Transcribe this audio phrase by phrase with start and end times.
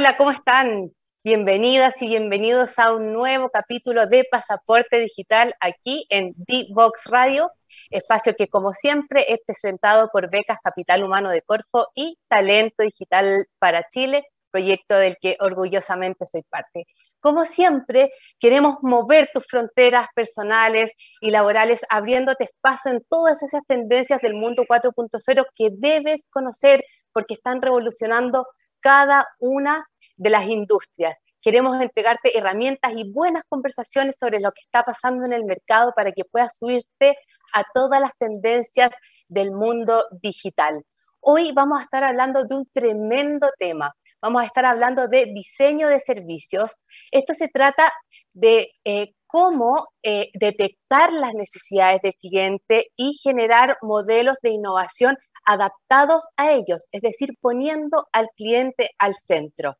[0.00, 0.92] Hola, ¿cómo están?
[1.22, 7.52] Bienvenidas y bienvenidos a un nuevo capítulo de Pasaporte Digital aquí en D-Box Radio,
[7.90, 13.46] espacio que como siempre es presentado por Becas Capital Humano de Corfo y Talento Digital
[13.58, 16.86] para Chile, proyecto del que orgullosamente soy parte.
[17.20, 24.22] Como siempre, queremos mover tus fronteras personales y laborales, abriéndote espacio en todas esas tendencias
[24.22, 28.46] del mundo 4.0 que debes conocer porque están revolucionando
[28.80, 29.89] cada una
[30.20, 31.16] de las industrias.
[31.40, 36.12] Queremos entregarte herramientas y buenas conversaciones sobre lo que está pasando en el mercado para
[36.12, 37.16] que puedas subirte
[37.54, 38.90] a todas las tendencias
[39.28, 40.84] del mundo digital.
[41.20, 43.94] Hoy vamos a estar hablando de un tremendo tema.
[44.20, 46.72] Vamos a estar hablando de diseño de servicios.
[47.10, 47.90] Esto se trata
[48.34, 56.24] de eh, cómo eh, detectar las necesidades del cliente y generar modelos de innovación adaptados
[56.36, 59.74] a ellos, es decir, poniendo al cliente al centro.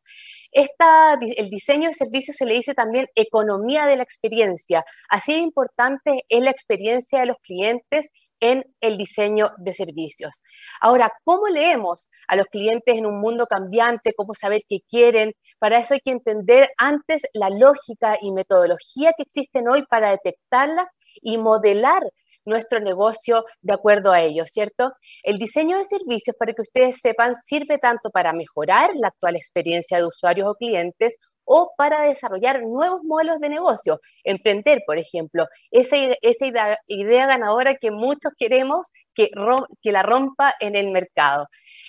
[0.51, 4.83] Esta, el diseño de servicios se le dice también economía de la experiencia.
[5.09, 8.09] Así de importante es la experiencia de los clientes
[8.41, 10.41] en el diseño de servicios.
[10.81, 14.13] Ahora, ¿cómo leemos a los clientes en un mundo cambiante?
[14.15, 15.33] ¿Cómo saber qué quieren?
[15.59, 20.87] Para eso hay que entender antes la lógica y metodología que existen hoy para detectarlas
[21.21, 22.01] y modelar
[22.45, 24.93] nuestro negocio de acuerdo a ello, ¿cierto?
[25.23, 29.97] El diseño de servicios, para que ustedes sepan, sirve tanto para mejorar la actual experiencia
[29.97, 31.15] de usuarios o clientes
[31.45, 35.97] o para desarrollar nuevos modelos de negocio, emprender, por ejemplo, esa,
[36.87, 39.29] idea, ganadora que muchos queremos que,
[39.81, 41.47] que la rompa en el mercado.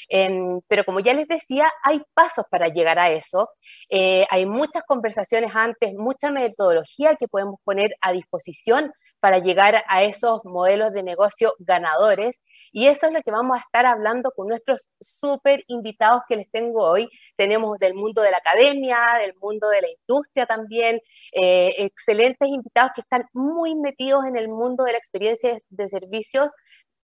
[0.08, 3.50] Em, pero como ya les decía, hay pasos para llegar a eso.
[3.90, 10.02] Eh, hay muchas conversaciones antes, mucha metodología que podemos poner a disposición para llegar a
[10.02, 12.40] esos modelos de negocio ganadores.
[12.72, 16.50] Y eso es lo que vamos a estar hablando con nuestros súper invitados que les
[16.50, 17.08] tengo hoy.
[17.36, 20.98] Tenemos del mundo de la academia, del mundo de la industria también,
[21.40, 26.50] eh, excelentes invitados que están muy metidos en el mundo de la experiencia de servicios,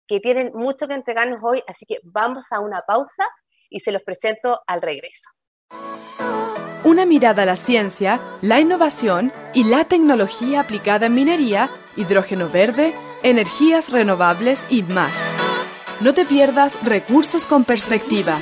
[0.08, 1.62] que tienen mucho que entregarnos hoy.
[1.68, 3.24] Así que vamos a una pausa
[3.68, 5.30] y se los presento al regreso.
[6.90, 12.96] Una mirada a la ciencia, la innovación y la tecnología aplicada en minería hidrógeno verde,
[13.22, 15.16] energías renovables y más.
[16.00, 18.40] No te pierdas Recursos con Perspectiva,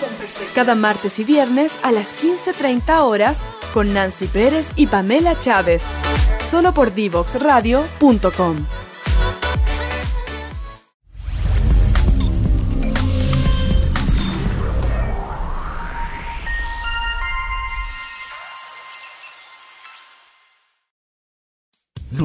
[0.55, 3.43] cada martes y viernes a las 15.30 horas
[3.75, 5.85] con Nancy Pérez y Pamela Chávez,
[6.41, 8.88] solo por divoxradio.com.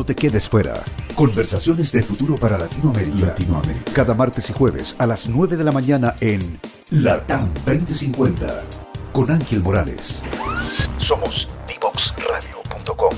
[0.03, 0.73] No te quedes fuera.
[1.15, 3.27] Conversaciones de futuro para Latinoamérica.
[3.27, 3.93] Latinoamérica.
[3.93, 6.59] Cada martes y jueves a las 9 de la mañana en
[6.91, 8.63] Latam 2050
[9.13, 10.21] con Ángel Morales.
[10.97, 13.15] Somos divoxradio.com.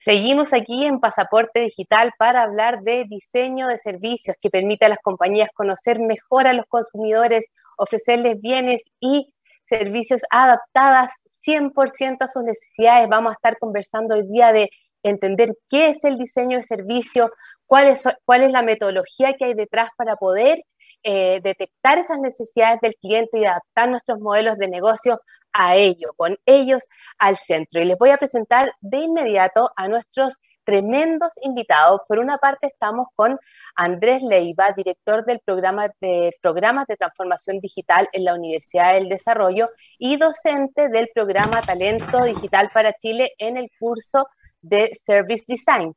[0.00, 4.98] Seguimos aquí en Pasaporte Digital para hablar de diseño de servicios que permite a las
[4.98, 7.44] compañías conocer mejor a los consumidores,
[7.76, 9.31] ofrecerles bienes y
[9.72, 11.10] servicios adaptadas
[11.46, 13.08] 100% a sus necesidades.
[13.08, 14.68] Vamos a estar conversando hoy día de
[15.02, 17.30] entender qué es el diseño de servicio,
[17.66, 20.62] cuál es, cuál es la metodología que hay detrás para poder
[21.02, 25.20] eh, detectar esas necesidades del cliente y adaptar nuestros modelos de negocio
[25.52, 26.84] a ello, con ellos
[27.18, 27.80] al centro.
[27.80, 32.00] Y les voy a presentar de inmediato a nuestros tremendos invitados.
[32.08, 33.38] Por una parte estamos con
[33.74, 39.68] Andrés Leiva, director del programa de programas de transformación digital en la Universidad del Desarrollo
[39.98, 44.26] y docente del programa Talento Digital para Chile en el curso
[44.60, 45.94] de Service Design.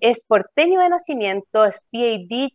[0.00, 2.52] es porteño de nacimiento, es PhD,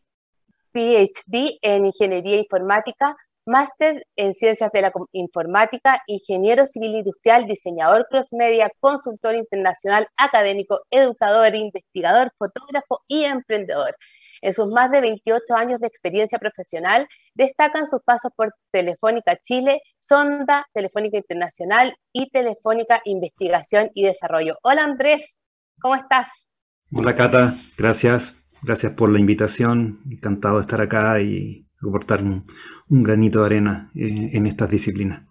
[0.71, 3.15] PhD en Ingeniería Informática,
[3.45, 10.81] máster en Ciencias de la Informática, ingeniero civil industrial, diseñador cross media, consultor internacional, académico,
[10.89, 13.95] educador, investigador, fotógrafo y emprendedor.
[14.41, 19.81] En sus más de 28 años de experiencia profesional, destacan sus pasos por Telefónica Chile,
[19.99, 24.57] Sonda, Telefónica Internacional y Telefónica Investigación y Desarrollo.
[24.63, 25.37] Hola Andrés,
[25.79, 26.47] ¿cómo estás?
[26.93, 28.35] Hola Cata, gracias.
[28.61, 29.99] Gracias por la invitación.
[30.09, 32.47] Encantado de estar acá y aportar un,
[32.87, 35.23] granito de arena eh, en estas disciplinas.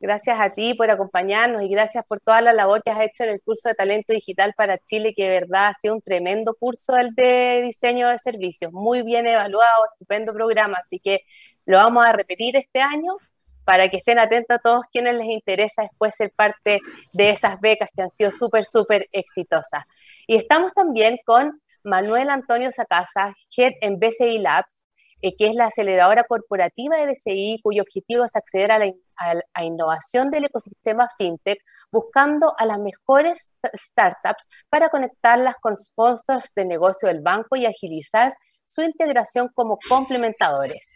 [0.00, 3.30] Gracias a ti por acompañarnos y gracias por toda la labor que has hecho en
[3.30, 6.96] el curso de Talento Digital para Chile, que de verdad ha sido un tremendo curso
[6.96, 11.22] el de diseño de servicios, muy bien evaluado, estupendo programa, así que
[11.66, 13.16] lo vamos a repetir este año
[13.64, 16.78] para que estén atentos a todos quienes les interesa después ser parte
[17.12, 19.84] de esas becas que han sido súper, súper exitosas.
[20.28, 24.77] Y estamos también con Manuel Antonio Sacasa, Head en BCI Labs,
[25.20, 30.30] eh, que es la aceleradora corporativa de BCI, cuyo objetivo es acceder a la innovación
[30.30, 31.58] del ecosistema fintech,
[31.90, 38.32] buscando a las mejores startups para conectarlas con sponsors de negocio del banco y agilizar
[38.64, 40.86] su integración como complementadores.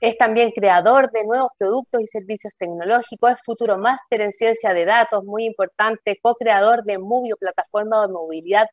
[0.00, 4.84] Es también creador de nuevos productos y servicios tecnológicos, es futuro máster en ciencia de
[4.84, 8.66] datos, muy importante, co-creador de Movio, plataforma de movilidad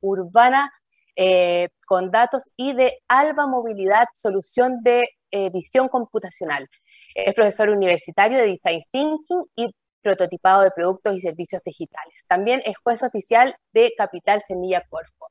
[0.00, 0.70] urbana
[1.16, 6.68] eh, con datos y de Alba Movilidad, solución de eh, visión computacional.
[7.14, 12.24] Es profesor universitario de Design Thinking y prototipado de productos y servicios digitales.
[12.28, 15.28] También es juez oficial de Capital Semilla Corfo.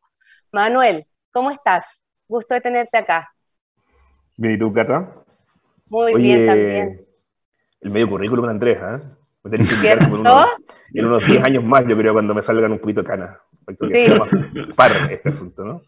[0.52, 2.02] Manuel, ¿cómo estás?
[2.28, 3.30] Gusto de tenerte acá.
[4.38, 5.24] Bien, ¿y tú, Cata?
[5.90, 7.06] Muy bien también.
[7.82, 9.08] El medio currículum de Andrés, ¿eh?
[9.44, 10.48] Me tenés que invitar unos,
[10.94, 13.28] en unos 10 años más, yo creo, cuando me salgan un poquito de
[13.68, 14.74] Sí.
[14.76, 15.82] Par este asunto, ¿no?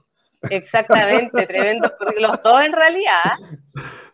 [0.50, 1.92] Exactamente, tremendo.
[2.20, 3.34] Los dos en realidad.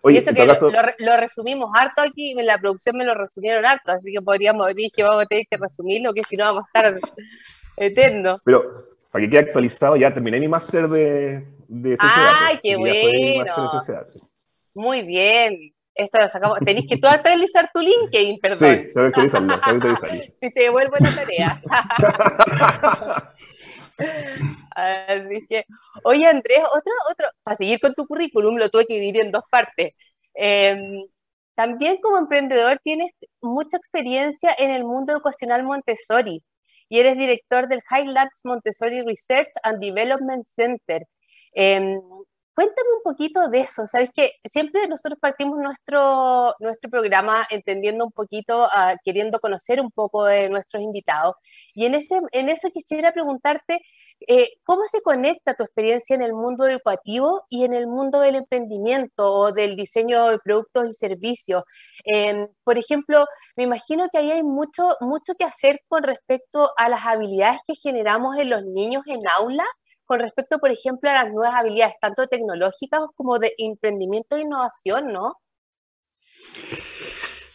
[0.01, 3.91] Oye, y eso que lo, resumimos harto aquí, en la producción me lo resumieron harto,
[3.91, 6.79] así que podríamos decir que vamos a tener que resumirlo, que si no vamos a
[6.79, 6.99] estar
[7.77, 8.41] eternos.
[8.43, 8.63] Pero,
[9.11, 13.53] para que quede actualizado, ya terminé mi máster de, de ¡Ay, qué bueno!
[14.73, 15.73] Muy bien.
[15.93, 16.59] Esto lo sacamos.
[16.59, 18.59] Tenéis que tú actualizar tu LinkedIn, perdón.
[18.59, 19.59] Sí, tengo que actualizarlo,
[20.39, 21.61] si te devuelvo la tarea.
[24.75, 25.63] Así que,
[26.03, 29.43] oye Andrés, otro, otro, para seguir con tu currículum, lo tuve que dividir en dos
[29.49, 29.91] partes.
[30.33, 31.03] Em,
[31.55, 33.11] también como emprendedor tienes
[33.41, 36.41] mucha experiencia en el mundo educacional Montessori
[36.89, 41.05] y eres director del Highlands Montessori Research and Development Center.
[41.53, 41.99] Eh,
[42.53, 48.11] Cuéntame un poquito de eso, sabes que siempre nosotros partimos nuestro, nuestro programa entendiendo un
[48.11, 51.35] poquito, uh, queriendo conocer un poco de nuestros invitados.
[51.75, 53.81] Y en, ese, en eso quisiera preguntarte,
[54.27, 58.35] eh, ¿cómo se conecta tu experiencia en el mundo educativo y en el mundo del
[58.35, 61.63] emprendimiento o del diseño de productos y servicios?
[62.05, 63.25] Eh, por ejemplo,
[63.55, 67.75] me imagino que ahí hay mucho, mucho que hacer con respecto a las habilidades que
[67.75, 69.65] generamos en los niños en aula
[70.11, 75.07] con respecto, por ejemplo, a las nuevas habilidades, tanto tecnológicas como de emprendimiento e innovación,
[75.07, 75.37] ¿no?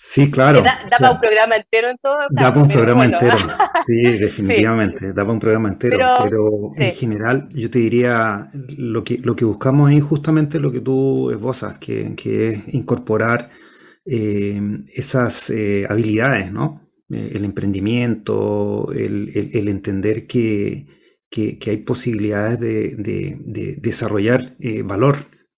[0.00, 0.62] Sí, claro.
[0.62, 2.16] Da, para un programa entero en todo.
[2.30, 3.36] Da para un programa entero,
[3.86, 5.98] sí, definitivamente, da para un programa entero.
[6.24, 10.80] Pero, en general, yo te diría, lo que, lo que buscamos es justamente lo que
[10.80, 13.50] tú esbozas, que, que es incorporar
[14.06, 14.58] eh,
[14.94, 16.88] esas eh, habilidades, ¿no?
[17.10, 20.96] Eh, el emprendimiento, el entender que,
[21.58, 25.16] que, hay posibilidades de, desarrollar eh, valor,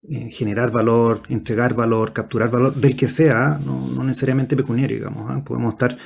[0.08, 5.30] eh, generar valor, entregar valor, capturar valor, del que sea, no, necesariamente pecuniario, digamos.
[5.30, 5.44] ¿ah?
[5.44, 5.96] Podemos estar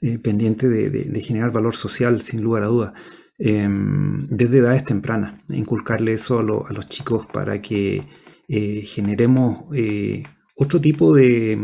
[0.00, 2.92] eh, pendientes de, generar valor social, sin lugar a dudas,
[3.38, 8.04] em, desde edades tempranas, inculcarle eso a, los chicos para que
[8.48, 9.66] generemos
[10.56, 11.56] otro tipo de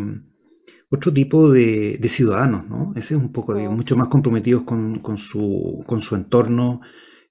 [0.88, 2.92] otro tipo de, ciudadanos, ¿no?
[2.94, 6.80] Ese es un poco, digo, mucho más comprometidos con, su, con su entorno,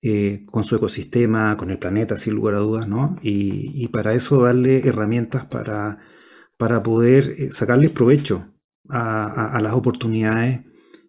[0.07, 3.15] eh, con su ecosistema, con el planeta, sin lugar a dudas, ¿no?
[3.23, 5.97] Y, para eso darle herramientas para,
[6.57, 8.53] para poder eh, sacarles provecho
[8.87, 10.59] a, las oportunidades,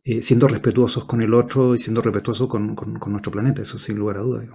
[0.02, 4.16] eh, siendo respetuosos con el otro y siendo respetuosos con, nuestro planeta, eso sin lugar
[4.16, 4.46] a dudas.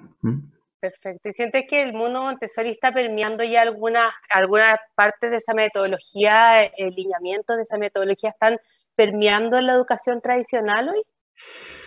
[0.79, 1.29] Perfecto.
[1.29, 6.63] ¿Y sientes que el mundo Montessori está permeando ya algunas algunas partes de esa metodología,
[6.63, 8.57] el lineamiento de esa metodología están
[8.95, 11.03] permeando en la educación tradicional hoy?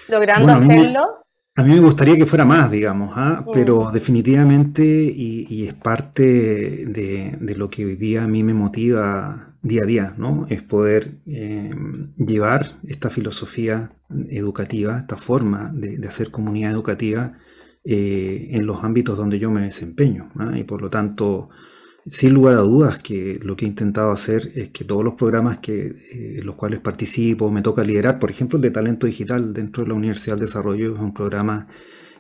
[0.07, 1.25] ¿Logrando hacerlo?
[1.57, 3.45] A mí me gustaría que fuera más, digamos, ¿ah?
[3.53, 9.83] pero definitivamente, y, es parte de, lo que hoy día a mí me motiva día
[9.85, 10.47] a día, ¿no?
[10.49, 13.93] Es poder em, llevar esta filosofía
[14.31, 17.35] educativa, esta forma de, hacer comunidad educativa
[17.85, 20.31] eh, en los ámbitos donde yo me desempeño.
[20.37, 20.59] ¿ah?
[20.59, 21.51] Y por lo tanto,
[22.07, 25.59] sin lugar a dudas que lo que he intentado hacer es que todos los programas
[25.59, 29.55] que, eh, en los cuales participo, me toca liderar, por ejemplo el de talento digital
[29.55, 31.67] dentro de la Universidad del Desarrollo, es un programa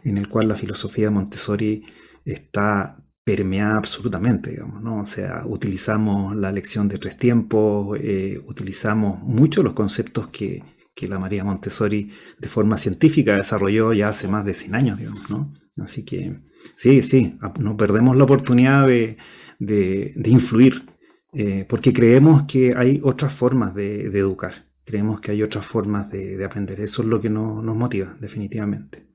[0.02, 1.84] en el cual la filosofía Montessori
[2.24, 5.00] está permeada absolutamente, digamos, ¿no?
[5.00, 10.62] O sea, utilizamos la lección de tres tiempos, eh, utilizamos mucho los conceptos que,
[10.94, 15.30] que, la María Montessori de forma científica desarrolló ya hace más de 100 años, digamos,
[15.30, 15.52] ¿no?
[15.78, 16.38] Así que
[16.74, 19.16] sí, sí, no perdemos la oportunidad de,
[19.66, 20.86] de, influir,
[21.32, 24.52] eh, porque creemos que hay otras formas de, educar,
[24.84, 26.80] creemos que hay otras formas de, aprender.
[26.80, 29.06] Eso es lo que nos, motiva, definitivamente.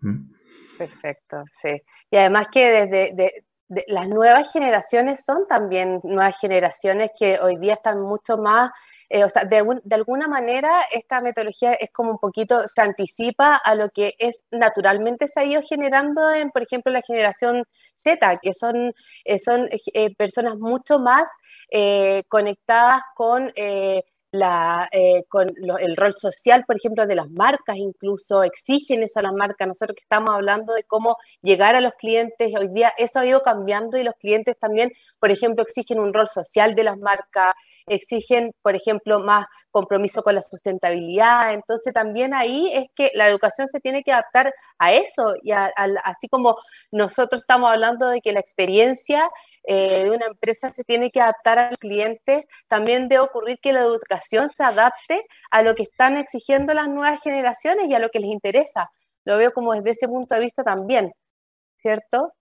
[0.77, 1.81] Perfecto, sí.
[2.11, 3.45] Y además que desde,
[3.87, 8.71] las nuevas generaciones son también nuevas generaciones que hoy día están mucho más,
[9.09, 9.57] eh, o sea, de,
[9.91, 15.27] alguna manera esta metodología es como un poquito, se anticipa a lo que es naturalmente
[15.27, 17.63] se ha ido generando en, por ejemplo, la generación
[17.95, 18.93] Z, que son,
[19.25, 21.27] eh, son eh, personas mucho más
[22.29, 23.51] conectadas con
[24.31, 24.89] la,
[25.27, 29.67] con el rol social, por ejemplo, de las marcas, incluso exigen eso a las marcas.
[29.67, 33.41] Nosotros que estamos hablando de cómo llegar a los clientes, hoy día eso ha ido
[33.41, 37.53] cambiando y los clientes también, por ejemplo, exigen un rol social de las marcas,
[37.89, 41.53] exigen, por ejemplo, más compromiso con la sustentabilidad.
[41.53, 46.29] Entonces, también ahí es que la educación se tiene que adaptar a eso, y así
[46.29, 46.55] como
[46.91, 49.29] nosotros estamos hablando de que la experiencia
[49.63, 53.73] eh, de una empresa se tiene que adaptar a los clientes, también debe ocurrir que
[53.73, 58.09] la educación se adapte a lo que están exigiendo las nuevas generaciones y a lo
[58.09, 58.89] que les interesa.
[59.25, 61.11] Lo veo como desde ese punto de vista también,
[61.77, 62.33] ¿cierto?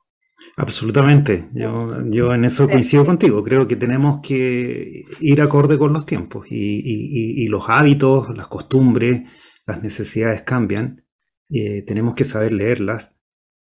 [0.57, 6.05] Absolutamente, yo, yo en eso coincido contigo, creo que tenemos que ir acorde con los
[6.05, 9.23] tiempos y, los hábitos, las costumbres,
[9.67, 11.05] las necesidades cambian,
[11.51, 13.15] eh, tenemos que saber leerlas.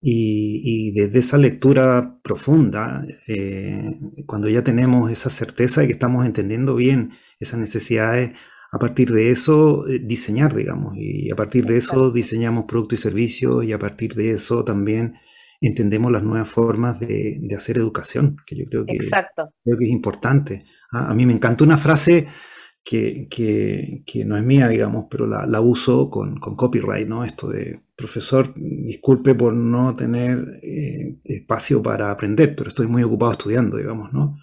[0.07, 3.91] Y, desde esa lectura profunda, eh,
[4.27, 8.31] cuando ya tenemos esa certeza de que estamos entendiendo bien esas necesidades,
[8.71, 13.01] a partir de eso eh, diseñar, digamos, y a partir de eso diseñamos productos y
[13.01, 15.15] servicios y a partir de eso también
[15.61, 20.65] entendemos las nuevas formas de, hacer educación, que yo creo que, Creo que es importante.
[20.91, 22.27] Ah, a, mí me encanta una frase
[22.83, 23.27] que,
[24.25, 27.23] no es mía, digamos, pero la, uso con, copyright, ¿no?
[27.23, 33.31] Esto de, profesor, disculpe por no tener eh, espacio para aprender, pero estoy muy ocupado
[33.31, 34.37] estudiando, digamos, ¿no?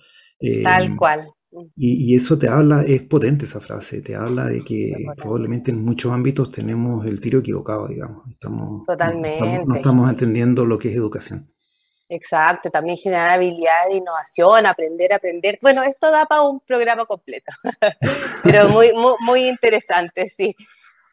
[0.65, 1.29] Tal em, cual.
[1.77, 6.11] Y, eso te habla, es potente esa frase, te habla de que probablemente en muchos
[6.11, 8.27] ámbitos tenemos el tiro equivocado, digamos.
[8.31, 9.63] Estamos, Totalmente.
[9.67, 11.53] No estamos, entendiendo lo que es educación.
[12.09, 15.59] Exacto, también generar habilidad de innovación, aprender, aprender.
[15.63, 17.53] Bueno, esto da para un programa completo,
[18.45, 20.55] pero muy, muy, muy interesante, sí.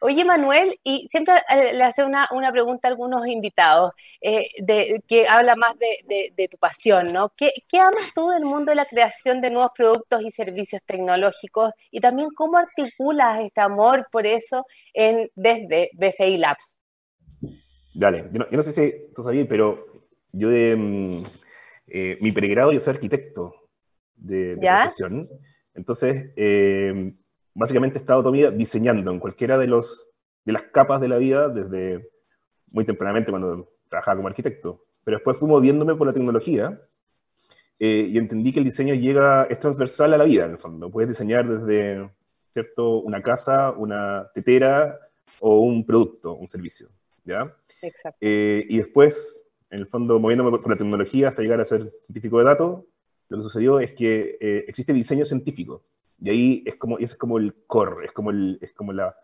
[0.02, 3.92] Oye, Manuel, y siempre eh, le hace una, pregunta a algunos invitados
[4.22, 7.34] eh, de, que habla más de, tu pasión, ¿no?
[7.36, 11.72] ¿Qué, amas tú del mundo de la creación de nuevos productos y servicios tecnológicos?
[11.90, 14.64] Y también, ¿cómo articulas este amor por eso
[14.94, 16.80] en, desde BCI Labs?
[17.92, 19.84] Dale, yo no, sé si tú sabías, pero
[20.32, 21.24] yo de mm,
[21.88, 23.54] eh, mi pregrado yo soy arquitecto
[24.14, 25.28] de, profesión.
[25.74, 26.30] Entonces,
[27.60, 30.08] básicamente he estado toda mi vida diseñando en cualquiera de, los,
[30.46, 32.08] de las capas de la vida, desde
[32.72, 34.86] muy tempranamente cuando trabajaba como arquitecto.
[35.04, 36.80] Pero después fui moviéndome por la tecnología
[37.78, 40.90] eh, y entendí que el diseño llega, es transversal a la vida, en el fondo.
[40.90, 42.10] Puedes diseñar desde,
[42.50, 44.98] ¿cierto?, una casa, una tetera
[45.38, 46.88] o un producto, un servicio,
[47.26, 47.46] ¿ya?
[47.82, 48.18] Exacto.
[48.22, 52.38] Eh, y después, en el fondo, moviéndome por, la tecnología hasta llegar a ser científico
[52.38, 52.84] de datos,
[53.28, 55.84] lo que sucedió es que eh, existe diseño científico.
[56.20, 59.16] Y ahí es como, es como el core, es como, el, es como la,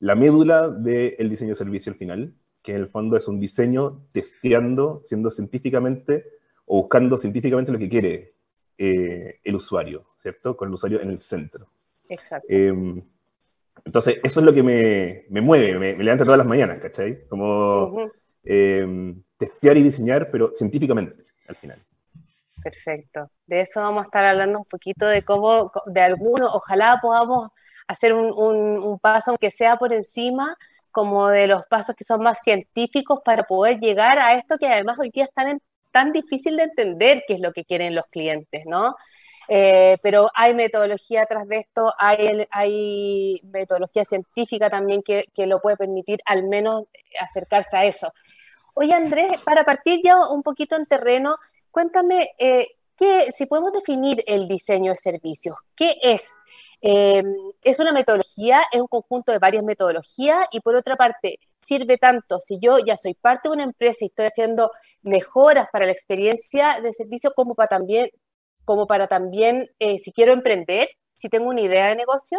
[0.00, 4.02] la médula del diseño de servicio al final, que en el fondo es un diseño
[4.12, 6.26] testeando, siendo científicamente
[6.66, 8.34] o buscando científicamente lo que quiere
[8.78, 10.56] eh, el usuario, ¿cierto?
[10.56, 11.68] Con el usuario en el centro.
[12.08, 12.46] Exacto.
[12.48, 13.02] Em,
[13.84, 17.26] entonces, eso es lo que me, me mueve, me, levanta todas las mañanas, ¿cachai?
[17.28, 18.10] Como
[18.44, 21.78] em, testear y diseñar, pero científicamente, al final.
[22.62, 23.30] Perfecto.
[23.46, 27.48] De eso vamos a estar hablando un poquito de cómo, de algunos, ojalá podamos
[27.88, 30.56] hacer un, paso, aunque sea por encima,
[30.90, 34.98] como de los pasos que son más científicos para poder llegar a esto que además
[34.98, 38.64] hoy día es tan, tan difícil de entender qué es lo que quieren los clientes,
[38.66, 38.94] ¿no?
[39.48, 45.60] Eh, pero hay metodología atrás de esto, hay, hay metodología científica también que, que, lo
[45.60, 46.84] puede permitir al menos
[47.20, 48.12] acercarse a eso.
[48.74, 51.36] Oye Andrés, para partir ya un poquito en terreno,
[51.70, 52.66] Cuéntame, eh,
[53.34, 56.28] si podemos definir el diseño de servicios, ¿qué es?
[56.82, 58.62] Em, ¿Es una metodología?
[58.72, 60.46] ¿Es un conjunto de varias metodologías?
[60.52, 64.08] Y por otra parte, ¿sirve tanto si yo ya soy parte de una empresa y
[64.08, 64.70] estoy haciendo
[65.02, 68.10] mejoras para la experiencia de servicio como para también,
[68.64, 72.38] como para también eh, si quiero emprender, si tengo una idea de negocio?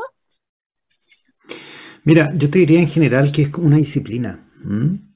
[2.03, 4.50] Mira, yo te diría en general que es una disciplina.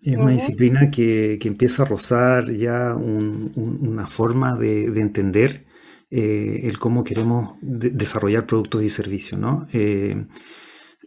[0.02, 5.66] Es una disciplina que, empieza a rozar ya una forma de, entender
[6.10, 9.68] eh, el cómo queremos desarrollar productos y servicios, ¿no?
[9.74, 10.28] Eh,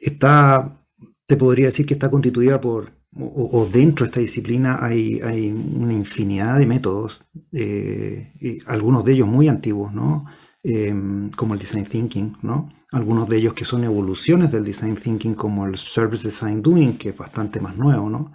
[0.01, 0.85] está,
[1.27, 5.93] te podría decir que está constituida por, o, dentro de esta disciplina hay, hay una
[5.93, 7.21] infinidad de métodos,
[7.53, 10.27] eh, algunos de ellos muy antiguos, ¿no?
[10.65, 12.69] Em, como el Design Thinking, ¿no?
[12.91, 17.11] Algunos de ellos que son evoluciones del Design Thinking, como el Service Design Doing, que
[17.11, 18.33] es bastante más nuevo, ¿no?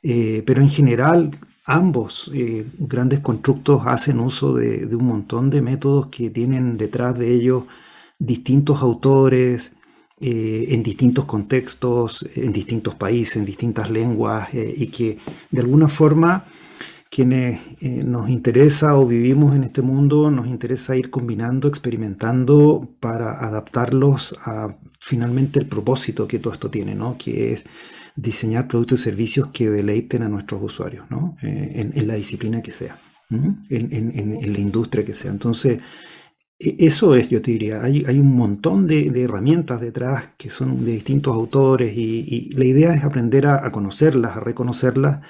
[0.00, 1.32] Eh, pero en general
[1.64, 7.34] ambos eh, grandes constructos hacen uso de, un montón de métodos que tienen detrás de
[7.34, 7.64] ellos
[8.18, 9.72] distintos autores,
[10.20, 15.18] eh, en distintos contextos, en distintos países, en distintas lenguas, y que
[15.50, 16.44] de alguna forma
[17.10, 17.60] quienes
[18.04, 24.76] nos interesa o vivimos en este mundo, nos interesa ir combinando, experimentando para adaptarlos a
[25.00, 27.16] finalmente el propósito que todo esto tiene, ¿no?
[27.18, 27.64] que es
[28.16, 31.36] diseñar productos y servicios que deleiten a nuestros usuarios, ¿no?
[31.42, 32.98] Eh, en, la disciplina que sea,
[33.30, 35.30] en, la industria que sea.
[35.30, 35.80] Entonces,
[36.58, 40.84] e, eso es, yo te diría, hay, hay un montón de, herramientas detrás que son
[40.84, 45.20] de distintos autores y, la idea es aprender a, conocerlas, a reconocerlas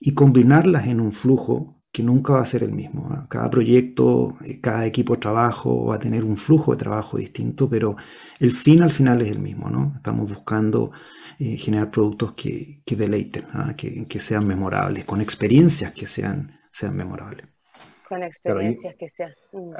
[0.00, 3.08] y combinarlas en un flujo que nunca va a ser el mismo.
[3.12, 3.26] ¿ah?
[3.30, 7.70] Cada proyecto, eh, cada equipo de trabajo va a tener un flujo de trabajo distinto,
[7.70, 7.94] pero
[8.40, 9.92] el fin al final es el mismo, ¿no?
[9.96, 10.90] Estamos buscando
[11.38, 13.74] eh, generar productos que, deleiten, ¿ah?
[13.76, 17.46] que, sean memorables, con experiencias que sean, sean memorables.
[18.08, 19.32] Con experiencias que sean.
[19.52, 19.74] Mm.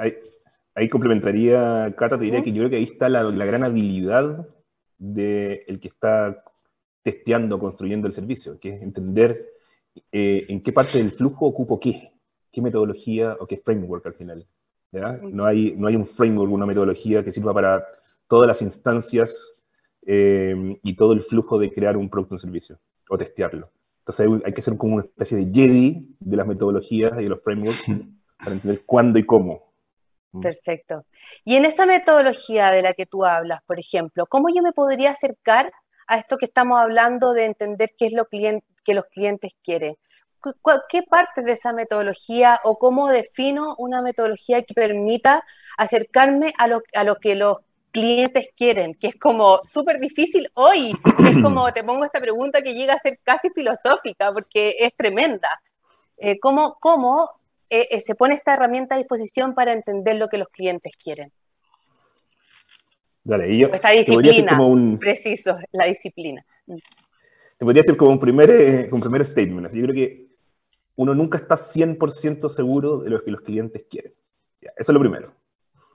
[0.73, 4.47] Ahí, complementaría, Cata, te diría que yo creo que ahí está la, gran habilidad
[4.97, 6.43] del que está
[7.03, 9.54] testeando, construyendo el servicio, que es entender
[10.11, 12.11] eh, en qué parte del flujo ocupo qué,
[12.51, 14.47] qué metodología o qué framework al final.
[14.91, 17.85] No, hay, no hay un framework, una metodología que sirva para
[18.27, 19.63] todas las instancias
[20.05, 23.69] eh, y todo el flujo de crear un producto o un servicio o testearlo.
[23.99, 27.41] Entonces hay, que ser como una especie de Jedi de las metodologías y de los
[27.41, 27.83] frameworks
[28.37, 29.73] para entender cuándo y cómo.
[30.31, 30.41] Mm.
[30.41, 31.05] Perfecto.
[31.43, 35.11] Y en esa metodología de la que tú hablas, por ejemplo, ¿cómo yo me podría
[35.11, 35.71] acercar
[36.07, 38.25] a esto que estamos hablando de entender qué es lo
[38.85, 39.97] que los clientes quieren?
[40.89, 45.43] ¿Qué parte de esa metodología o cómo defino una metodología que permita
[45.75, 47.57] acercarme a lo, a lo que los
[47.95, 50.93] clientes quieren, que es como súper difícil hoy.
[51.25, 55.47] Es como, te pongo esta pregunta que llega a ser casi filosófica, porque es tremenda.
[56.17, 57.29] Eh, ¿Cómo, cómo
[57.69, 61.31] eh, eh, se pone esta herramienta a disposición para entender lo que los clientes quieren?
[63.23, 66.45] Dale, y yo, esta disciplina, un, preciso, la disciplina.
[67.57, 69.67] Te podría decir como un primer, un primer statement.
[69.67, 70.27] Así, yo creo que
[70.95, 74.13] uno nunca está 100% seguro de lo que los clientes quieren.
[74.61, 75.29] eso es lo primero.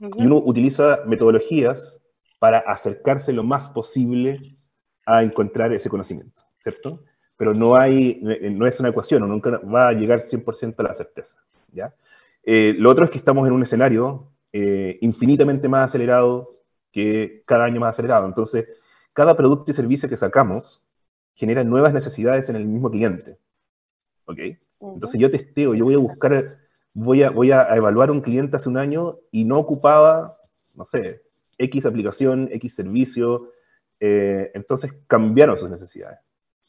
[0.00, 2.00] Y uno utiliza metodologías
[2.38, 4.40] para acercarse lo más posible
[5.04, 6.96] a encontrar ese conocimiento, ¿cierto?
[7.36, 10.94] Pero no, hay, no es una ecuación, uno nunca va a llegar 100% a la
[10.94, 11.36] certeza,
[11.72, 11.94] ¿ya?
[12.42, 16.48] Eh, lo otro es que estamos en un escenario eh, infinitamente más acelerado
[16.90, 18.26] que cada año más acelerado.
[18.26, 18.66] Entonces,
[19.12, 20.88] cada producto y servicio que sacamos
[21.40, 23.38] genera nuevas necesidades en el mismo cliente.
[24.26, 24.38] ¿Ok?
[24.80, 26.58] Entonces yo testeo, yo voy a buscar
[26.92, 30.36] voy a, voy a evaluar un cliente hace un año y no ocupaba,
[30.76, 31.22] no sé,
[31.56, 33.52] X aplicación, X servicio,
[34.00, 36.18] eh, entonces cambiaron sus necesidades.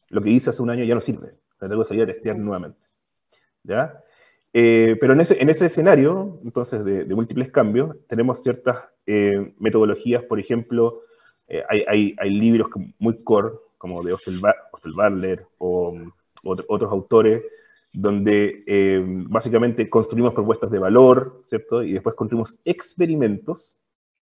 [0.08, 2.80] Lo que hice hace un año ya no sirve, tengo que salir a testear nuevamente.
[3.64, 4.02] ¿Ya?
[4.54, 10.24] Eh, pero en ese, en ese escenario, entonces, de, múltiples cambios, tenemos ciertas eh, metodologías,
[10.24, 10.94] por ejemplo,
[11.68, 14.40] hay, hay, hay, libros muy core, como de Hostel,
[14.96, 15.98] Barler o
[16.44, 17.42] otros autores,
[17.92, 21.82] donde eh, básicamente construimos propuestas de valor, ¿cierto?
[21.82, 23.76] Y después construimos experimentos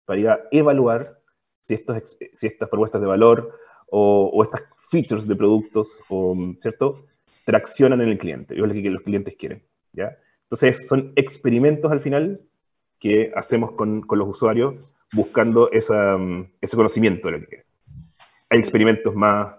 [0.04, 1.20] para ir a evaluar
[1.62, 3.58] si, estos, si estas propuestas de valor
[3.90, 7.06] o, estas features de productos, o, ¿cierto?
[7.44, 10.16] Traccionan en el cliente, es lo que los clientes quieren, ¿ya?
[10.44, 12.40] Entonces son experimentos al final
[13.00, 16.16] que hacemos con, con los usuarios buscando esa,
[16.60, 17.69] ese conocimiento de lo que quieren.
[18.50, 19.54] Hay experimentos más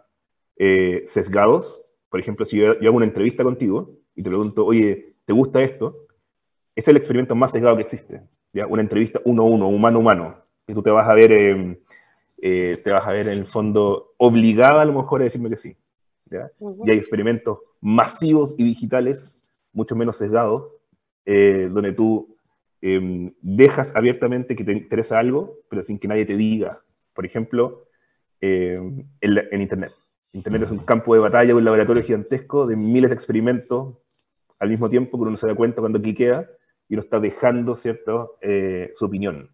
[0.58, 5.32] eh, sesgados, por ejemplo, si yo, hago una entrevista contigo y te pregunto, oye, ¿te
[5.32, 6.08] gusta esto?
[6.75, 8.21] Es el experimento más sesgado que existe.
[8.51, 8.67] ¿ya?
[8.67, 11.77] Una entrevista uno a uno, humano a humano, que tú te vas a ver, em,
[12.41, 15.56] eh, te vas a ver en el fondo obligada a lo mejor a decirme que
[15.56, 15.77] sí.
[16.25, 16.51] ¿ya?
[16.86, 20.67] Y hay experimentos masivos y digitales, mucho menos sesgados,
[21.25, 22.36] eh, donde tú
[22.82, 26.84] em, dejas abiertamente que te interesa algo, pero sin que nadie te diga.
[27.13, 27.86] Por ejemplo,
[28.41, 29.93] em, en Internet.
[30.34, 33.97] Internet es un campo de batalla, un laboratorio gigantesco de miles de experimentos
[34.60, 36.47] al mismo tiempo que uno se da cuenta cuando cliquea
[36.88, 39.49] y uno está dejando, ¿cierto?, eh, su opinión.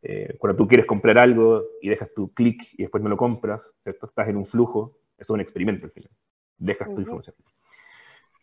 [0.00, 3.74] Eh, cuando tú quieres comprar algo y dejas tu clic y después no lo compras,
[3.80, 4.06] ¿cierto?
[4.06, 6.12] Estás en un flujo, eso es un experimento al final.
[6.56, 7.34] Dejas tu información.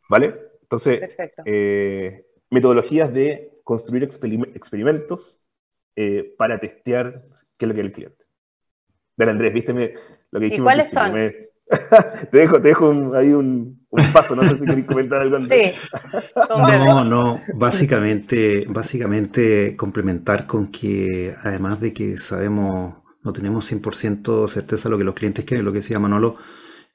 [0.09, 0.35] ¿Vale?
[0.61, 1.09] Entonces,
[1.45, 5.41] eh, metodologías de construir experimentos
[6.37, 7.23] para testear
[7.57, 8.24] qué es lo que el cliente.
[9.17, 9.93] Dale, Andrés, vísteme
[10.31, 10.63] lo que dijimos.
[10.63, 11.13] ¿Y cuáles son?
[12.31, 15.75] te dejo, te dejo ahí un, paso, no sé si queréis comentar algo antes.
[15.75, 15.91] Sí.
[16.49, 24.89] no, no, básicamente, básicamente complementar con que además de que sabemos, no tenemos 100% certeza
[24.89, 26.37] de lo que los clientes quieren, lo que decía Manolo,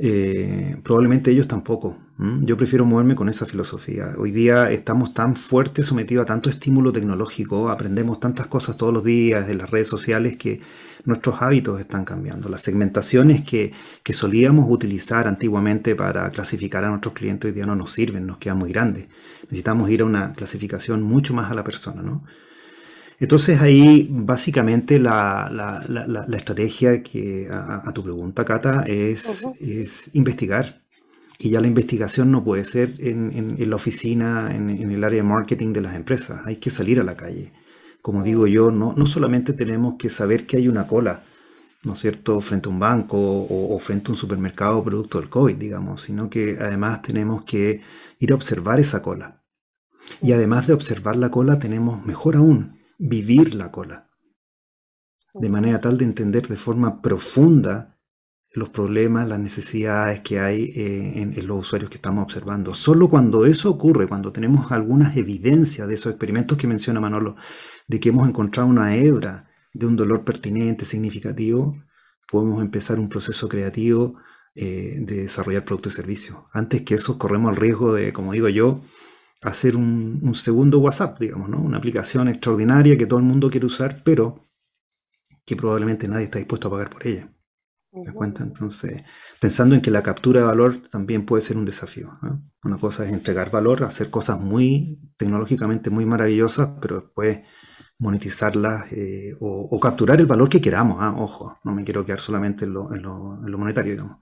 [0.03, 1.97] eh, probablemente ellos tampoco.
[2.43, 4.13] Yo prefiero moverme con esa filosofía.
[4.19, 9.05] Hoy día estamos tan fuertes, sometidos a tanto estímulo tecnológico, aprendemos tantas cosas todos los
[9.05, 10.61] días en las redes sociales que
[11.07, 12.51] nuestros hábitos están cambiando.
[12.51, 17.75] Las segmentaciones que, que solíamos utilizar antiguamente para clasificar a nuestros clientes hoy día no
[17.75, 19.09] nos sirven, nos quedan muy grandes.
[19.45, 22.23] Necesitamos ir a una clasificación mucho más a la persona, ¿no?
[23.21, 25.85] Entonces ahí básicamente la,
[26.33, 29.45] estrategia que a, tu pregunta, Cata, es,
[30.15, 30.81] investigar.
[31.39, 35.75] Y ya la investigación no puede ser en, la oficina, en, el área de marketing
[35.75, 36.41] de las empresas.
[36.47, 37.53] Hay que salir a la calle.
[38.01, 41.23] Como digo yo, no, no solamente tenemos que saber que hay una cola,
[41.85, 45.29] ¿no es cierto?, frente a un banco o, o frente a un supermercado producto del
[45.29, 47.83] COVID, digamos, sino que además tenemos que
[48.19, 49.43] ir a observar esa cola.
[50.23, 54.11] Y además de observar la cola, tenemos, mejor aún, vivir la cola,
[55.33, 57.99] de manera tal de entender de forma profunda
[58.53, 62.75] los problemas, las necesidades que hay eh, en, los usuarios que estamos observando.
[62.75, 67.37] Solo cuando eso ocurre, cuando tenemos algunas evidencias de esos experimentos que menciona Manolo,
[67.87, 71.77] de que hemos encontrado una hebra de un dolor pertinente, significativo,
[72.31, 74.17] podemos empezar un proceso creativo
[74.55, 76.39] eh, de desarrollar productos y servicios.
[76.53, 78.83] Antes que eso, corremos el riesgo de, como digo yo,
[79.43, 81.61] hacer un, segundo WhatsApp, digamos, ¿no?
[81.61, 84.51] Una aplicación extraordinaria que todo el mundo quiere usar, pero
[85.45, 87.29] que probablemente nadie está dispuesto a pagar por ella.
[87.93, 88.45] ¿Te das cuenta?
[88.45, 89.03] Entonces,
[89.41, 92.19] pensando en que la captura de valor también puede ser un desafío.
[92.63, 97.41] Una cosa es entregar valor, hacer cosas muy tecnológicamente muy maravillosas, pero después
[97.99, 100.99] monetizarlas eh, o, capturar el valor que queramos.
[101.01, 101.15] ¿ah?
[101.17, 104.19] Ojo, no me quiero quedar solamente en lo, en lo, monetario, digamos.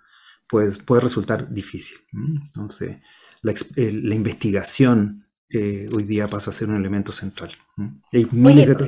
[0.49, 1.99] Pues puede resultar difícil.
[2.47, 2.99] Entonces,
[3.43, 7.51] la, investigación eh, hoy día pasa a ser un elemento central.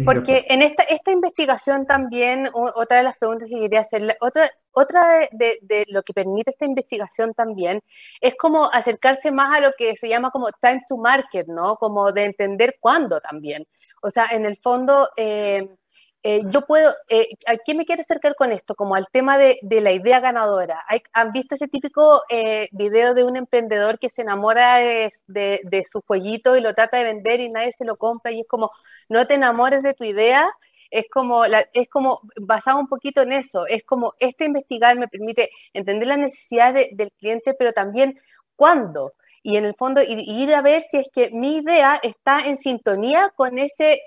[0.04, 5.28] porque en esta, esta investigación también, otra de las preguntas que quería hacer, otra, otra
[5.32, 7.80] de, lo que permite esta investigación también
[8.20, 11.76] es como acercarse más a lo que se llama como time to market, ¿no?
[11.76, 13.66] Como de entender cuándo también.
[14.02, 15.08] O sea, en el fondo...
[15.16, 15.76] Eh,
[16.22, 18.74] eh, yo puedo, eh, ¿a quién me quiere acercar con esto?
[18.74, 20.84] Como al tema de, la idea ganadora.
[21.14, 26.56] ¿Han visto ese típico eh, video de un emprendedor que se enamora de, su jueguito
[26.56, 28.70] y lo trata de vender y nadie se lo compra y es como,
[29.08, 30.46] no te enamores de tu idea?
[30.90, 35.50] Es como, es como basado un poquito en eso, es como este investigar me permite
[35.72, 38.18] entender la necesidad del cliente, pero también
[38.56, 42.56] cuándo, y en el fondo ir a ver si es que mi idea está en
[42.58, 44.00] sintonía con ese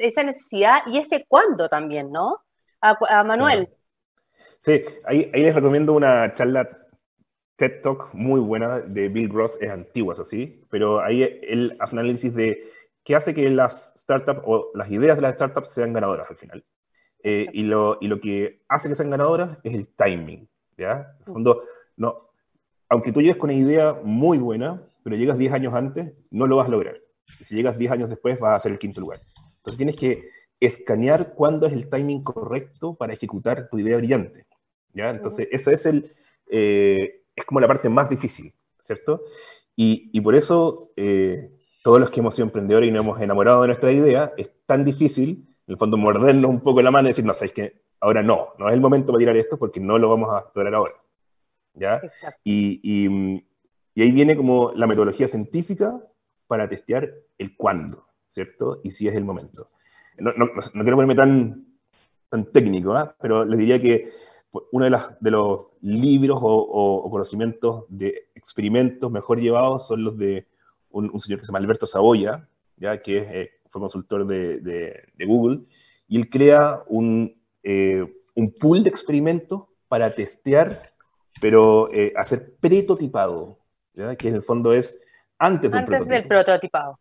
[0.00, 2.38] esa necesidad y ese cuándo también, ¿no?
[2.80, 3.68] A, Manuel.
[4.58, 6.68] Sí, ahí, les recomiendo una charla
[7.56, 11.94] TED Talk muy buena de Bill Gross, es antigua, eso sí, pero ahí él hace
[11.94, 12.70] un análisis de
[13.04, 16.64] qué hace que las startups o las ideas de las startups sean ganadoras al final.
[17.22, 21.14] Eh, y, lo, y, lo, que hace que sean ganadoras es el timing, ¿ya?
[21.18, 21.62] En el fondo,
[21.96, 22.30] no,
[22.88, 26.56] aunque tú llegues con una idea muy buena, pero llegas 10 años antes, no lo
[26.56, 26.96] vas a lograr.
[27.38, 29.18] Y si llegas 10 años después, vas a ser el quinto lugar.
[29.60, 34.46] Entonces tienes que escanear cuándo es el timing correcto para ejecutar tu idea brillante.
[34.94, 35.10] ¿ya?
[35.10, 36.12] Entonces, esa es, el,
[36.48, 39.22] eh, es como la parte más difícil, ¿cierto?
[39.76, 41.50] Y, y por eso, eh,
[41.82, 44.84] todos los que hemos sido emprendedores y nos hemos enamorado de nuestra idea, es tan
[44.84, 48.22] difícil, en el fondo, mordernos un poco la mano y decir, no, sabes que ahora
[48.22, 50.94] no, no es el momento para tirar esto porque no lo vamos a lograr ahora.
[51.74, 52.00] ¿ya?
[52.44, 53.44] Y, y,
[53.94, 56.00] y ahí viene como la metodología científica
[56.46, 58.09] para testear el cuándo.
[58.30, 58.80] ¿Cierto?
[58.84, 59.70] Y si es el momento.
[60.18, 61.66] No, no, no quiero ponerme tan,
[62.28, 63.14] tan técnico, ¿ah?
[63.20, 64.12] pero les diría que
[64.72, 70.46] uno de, las, de los libros o, conocimientos de experimentos mejor llevados son los de
[70.90, 73.00] un, señor que se llama Alberto Saboya, ¿ya?
[73.00, 75.60] que eh, fue consultor de, de, Google,
[76.08, 80.82] y él crea un, eh, un pool de experimentos para testear,
[81.40, 83.58] pero eh, hacer prototipado,
[83.94, 84.16] ¿ya?
[84.16, 84.98] que en el fondo es
[85.38, 86.98] antes, antes del prototipado.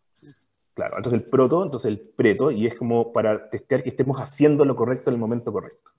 [0.79, 4.63] Claro, antes el proto, entonces el preto, y es como para testear que estemos haciendo
[4.63, 5.91] lo correcto en el momento correcto.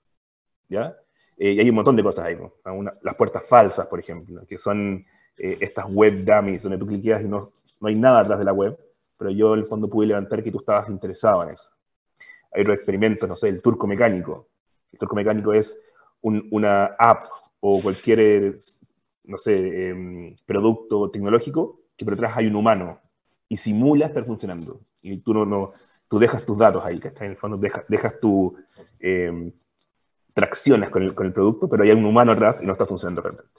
[0.69, 0.97] ¿Ya?
[1.37, 2.51] Eh, y hay un montón de cosas ahí, ¿no?
[3.03, 5.05] las puertas falsas, por ejemplo, que son
[5.37, 8.53] eh, estas web dummies, donde tú cliqueas y no, no hay nada atrás de la
[8.53, 8.75] web,
[9.19, 11.69] pero yo en el fondo pude levantar que tú estabas interesado en eso.
[12.51, 14.47] Hay otros experimentos, no sé, el turco mecánico.
[14.91, 15.79] El turco mecánico es
[16.21, 17.25] una app
[17.59, 18.55] o cualquier,
[19.25, 22.99] no sé, em, producto tecnológico que por detrás hay un humano
[23.51, 24.79] y simula estar funcionando.
[25.01, 25.73] Y tú no, no
[26.07, 28.55] tú dejas tus datos ahí, que está en el fondo, dejas, dejas tu,
[28.97, 29.51] eh,
[30.33, 33.21] tracciones con el, con el, producto, pero hay un humano atrás y no está funcionando
[33.21, 33.49] realmente.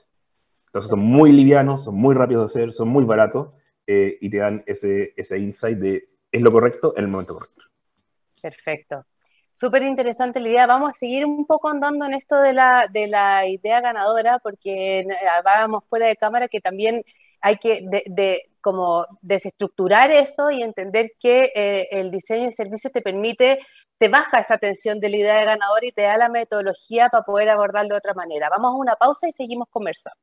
[0.64, 3.50] Entonces son muy livianos, son muy rápidos de hacer, son muy baratos
[3.86, 7.62] eh, y te dan ese, ese insight de es lo correcto en el momento correcto.
[8.40, 9.04] Perfecto.
[9.52, 10.66] Súper interesante la idea.
[10.66, 15.06] Vamos a seguir un poco andando en esto de la, de la idea ganadora, porque
[15.30, 17.04] hablábamos fuera de cámara que también
[17.42, 17.84] hay que
[18.62, 23.58] como desestructurar eso y entender que eh, el diseño de servicios te permite,
[23.98, 27.24] te baja esa tensión de la idea de ganador y te da la metodología para
[27.24, 28.48] poder abordarlo de otra manera.
[28.48, 30.16] Vamos a una pausa y seguimos conversando.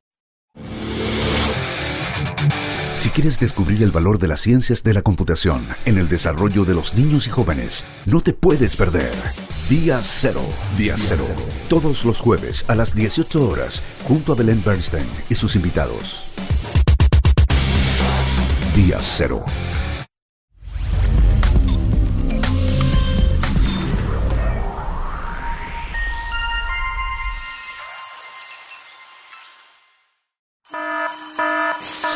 [3.00, 6.74] Si quieres descubrir el valor de las ciencias de la computación en el desarrollo de
[6.74, 9.14] los niños y jóvenes, no te puedes perder.
[9.70, 10.42] Día Cero.
[10.78, 11.24] Día Cero.
[11.70, 16.26] Todos los jueves a las 18 horas, junto a Belén Bernstein y sus invitados.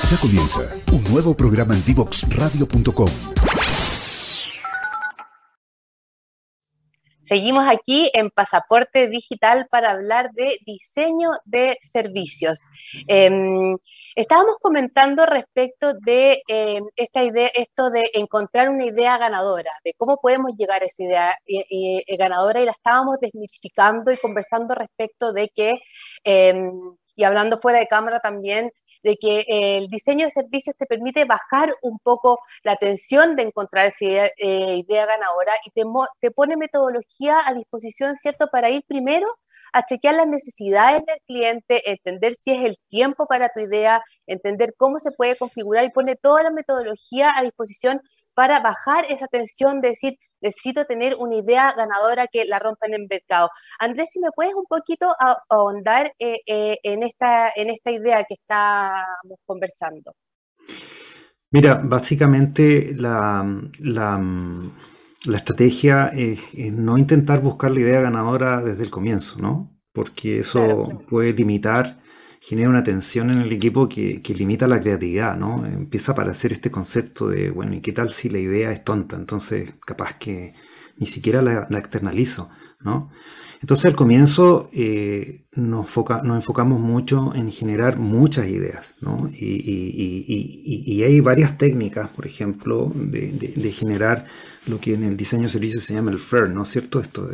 [0.09, 3.09] Ya comienza un nuevo programa en divoxradio.com.
[7.23, 12.59] Seguimos aquí en Pasaporte Digital para hablar de diseño de servicios.
[13.07, 13.77] Em,
[14.15, 20.17] estábamos comentando respecto de em, esta idea, esto de encontrar una idea ganadora, de cómo
[20.21, 21.37] podemos llegar a esa idea
[22.17, 25.73] ganadora y la estábamos desmitificando y conversando respecto de que,
[26.23, 26.71] em,
[27.15, 28.71] y hablando fuera de cámara también,
[29.03, 33.87] de que el diseño de servicios te permite bajar un poco la tensión de encontrar
[33.87, 35.83] esa idea, eh, ganadora y te,
[36.21, 38.47] te, pone metodología a disposición, ¿cierto?
[38.51, 39.27] Para ir primero
[39.73, 44.73] a chequear las necesidades del cliente, entender si es el tiempo para tu idea, entender
[44.77, 48.01] cómo se puede configurar y pone toda la metodología a disposición
[48.33, 52.95] para bajar esa tensión de decir, necesito tener una idea ganadora que la rompa en
[52.95, 53.49] el mercado.
[53.79, 55.13] Andrés, si me puedes un poquito
[55.49, 60.13] ahondar eh, eh, en, esta, en esta idea que estamos conversando.
[61.51, 63.45] Mira, básicamente la,
[63.79, 64.21] la,
[65.35, 69.69] estrategia es, no intentar buscar la idea ganadora desde el comienzo, ¿no?
[69.93, 71.99] Porque eso puede limitar
[72.43, 75.65] genera una tensión en el equipo que, limita la creatividad, ¿no?
[75.65, 79.15] Empieza a aparecer este concepto de, bueno, ¿y qué tal si la idea es tonta?
[79.15, 80.53] Entonces, capaz que
[80.97, 82.49] ni siquiera la, externalizo,
[82.81, 83.11] ¿no?
[83.61, 85.87] Entonces, al comienzo eh, nos,
[86.25, 89.29] enfocamos mucho en generar muchas ideas, ¿no?
[89.31, 94.25] Y, hay varias técnicas, por ejemplo, de, generar
[94.67, 96.99] lo que en el diseño de servicios se llama el FAIR, ¿no es cierto?
[96.99, 97.25] Esto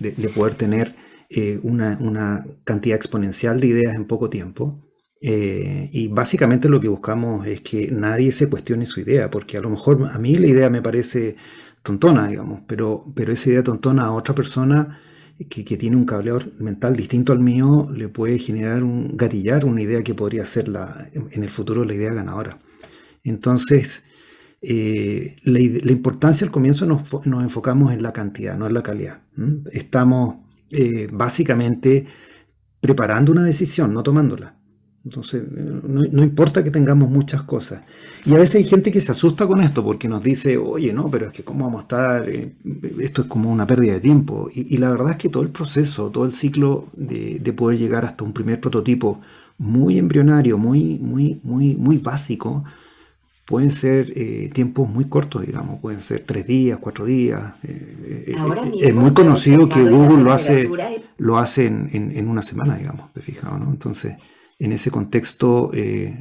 [0.00, 0.96] de poder tener
[1.30, 4.84] eh, una, cantidad exponencial de ideas en poco tiempo.
[5.22, 9.60] Eh, y básicamente lo que buscamos es que nadie se cuestione su idea, porque a
[9.60, 11.36] lo mejor a mí la idea me parece
[11.82, 15.00] tontona, digamos, pero, pero esa idea tontona a otra persona
[15.48, 20.02] que, tiene un cableador mental distinto al mío le puede generar un gatillar, una idea
[20.02, 22.58] que podría ser la, en el futuro la idea ganadora.
[23.22, 24.02] Entonces,
[24.62, 29.22] eh, la, importancia al comienzo nos, nos, enfocamos en la cantidad, no en la calidad.
[29.72, 32.06] Estamos eh, básicamente
[32.80, 34.56] preparando una decisión, no tomándola.
[35.02, 37.82] Entonces, no, importa que tengamos muchas cosas.
[38.26, 41.10] Y a veces hay gente que se asusta con esto porque nos dice, oye, no,
[41.10, 42.54] pero es que cómo vamos a estar, eh,
[43.00, 44.50] esto es como una pérdida de tiempo.
[44.54, 48.04] Y, la verdad es que todo el proceso, todo el ciclo de, de, poder llegar
[48.04, 49.20] hasta un primer prototipo
[49.56, 52.64] muy embrionario, muy, muy, muy, muy básico,
[53.50, 57.54] pueden ser eh, tiempos muy cortos, digamos, pueden ser tres días, cuatro días.
[57.64, 58.34] Eh, eh,
[58.80, 60.70] es muy conocido que Google lo hace,
[61.18, 63.68] lo hace en, una semana, digamos, te fijas, ¿no?
[63.72, 64.16] Entonces,
[64.60, 65.72] en ese contexto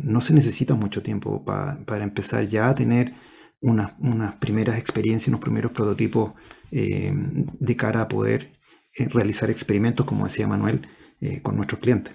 [0.01, 3.13] no se necesita mucho tiempo para empezar ya a tener
[3.61, 6.31] unas, unas primeras experiencias, unos primeros prototipos
[6.71, 8.53] de cara a poder
[9.11, 10.87] realizar experimentos, como decía Manuel,
[11.43, 12.11] con nuestros clientes.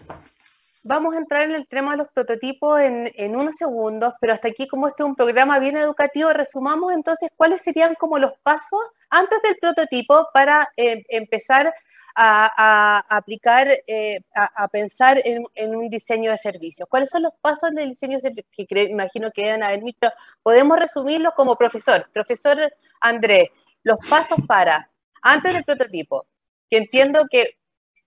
[0.86, 4.68] Vamos a entrar en el tema de los prototipos en, unos segundos, pero hasta aquí,
[4.68, 9.40] como este es un programa bien educativo, resumamos entonces cuáles serían como los pasos antes
[9.40, 11.72] del prototipo para eh, empezar
[12.14, 16.86] a, aplicar, eh, a, pensar en, un diseño de servicios.
[16.86, 18.66] ¿Cuáles son los pasos del diseño de servicios?
[18.68, 20.12] Que imagino que deben haber visto.
[20.42, 22.10] Podemos resumirlo como profesor.
[22.12, 22.58] Profesor
[23.00, 23.48] Andrés,
[23.82, 24.90] los pasos para,
[25.22, 26.26] antes del prototipo,
[26.68, 27.56] que entiendo que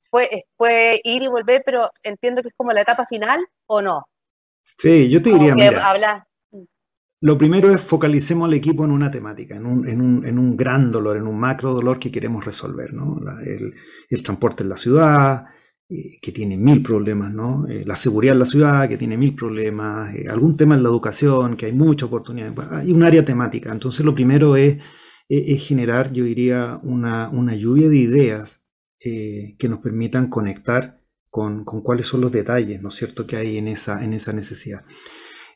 [0.09, 4.05] puede, ir y volver, pero entiendo que es como la etapa final o no.
[4.75, 6.27] Sí, yo te diría, mira,
[7.21, 10.55] lo primero es focalicemos al equipo en una temática, en un, en, un, en un,
[10.55, 13.17] gran dolor, en un macro dolor que queremos resolver, ¿no?
[13.43, 13.73] el,
[14.09, 15.45] el, transporte en la ciudad,
[15.89, 17.65] eh, que tiene mil problemas, ¿no?
[17.67, 20.89] Eh, la seguridad en la ciudad, que tiene mil problemas, eh, algún tema en la
[20.89, 23.71] educación, que hay mucha oportunidad, hay un área temática.
[23.71, 24.77] Entonces lo primero es,
[25.29, 28.61] es generar, yo diría, una, una lluvia de ideas
[28.99, 33.57] eh, que nos permitan conectar con, cuáles son los detalles, ¿no es cierto?, que hay
[33.57, 34.85] en esa, en esa necesidad.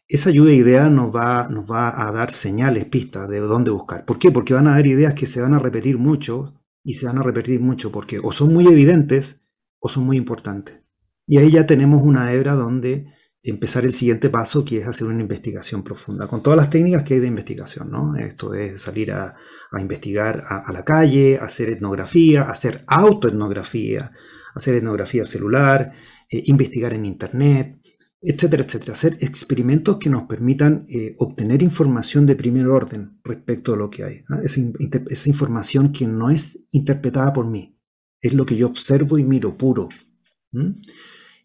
[0.07, 4.05] Esa lluvia de nos va, nos va a dar señales, pistas de dónde buscar.
[4.05, 4.29] ¿Por qué?
[4.29, 7.23] Porque van a haber ideas que se van a repetir mucho y se van a
[7.23, 9.41] repetir mucho porque o son muy evidentes
[9.79, 10.81] o son muy importantes.
[11.25, 13.07] Y ahí ya tenemos una hebra donde
[13.43, 17.15] empezar el siguiente paso, que es hacer una investigación profunda, con todas las técnicas que
[17.15, 18.15] hay de investigación, ¿no?
[18.15, 19.35] Esto es salir a,
[19.79, 24.11] investigar a, la calle, hacer etnografía, hacer autoetnografía,
[24.53, 25.93] hacer etnografía celular,
[26.29, 27.81] eh, investigar en Internet,
[28.21, 28.93] etcétera, etcétera.
[28.93, 34.03] Hacer experimentos que nos permitan eh, obtener información de primer orden respecto a lo que
[34.03, 34.23] hay.
[34.43, 37.75] Esa, información que no es interpretada por mí,
[38.21, 39.89] es lo que yo observo y miro puro.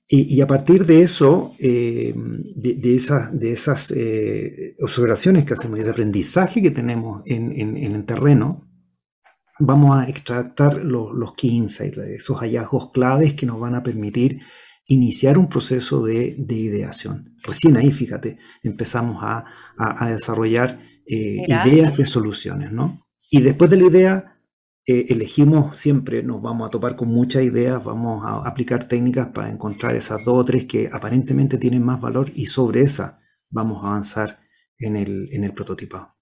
[0.09, 5.91] Y, a partir de eso, eh, de, de, esas eh, observaciones que hacemos y de
[5.91, 8.69] aprendizaje que tenemos en, el terreno,
[9.59, 14.43] vamos a extractar los key insights, esos hallazgos claves que nos van a permitir
[14.87, 17.35] iniciar un proceso de, ideación.
[17.43, 19.45] Recién ahí, fíjate, empezamos a,
[20.09, 23.07] desarrollar eh, ideas de soluciones, ¿no?
[23.29, 24.36] Y después de la idea,
[24.89, 29.51] eh, elegimos siempre, nos vamos a topar con muchas ideas, vamos a aplicar técnicas para
[29.51, 33.19] encontrar esas dos o tres que aparentemente tienen más valor y sobre esa
[33.51, 34.39] vamos a avanzar
[34.79, 36.15] en el, en el prototipo.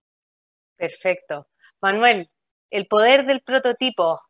[0.77, 1.48] Perfecto.
[1.83, 2.31] Manuel,
[2.70, 4.20] el poder del prototipo.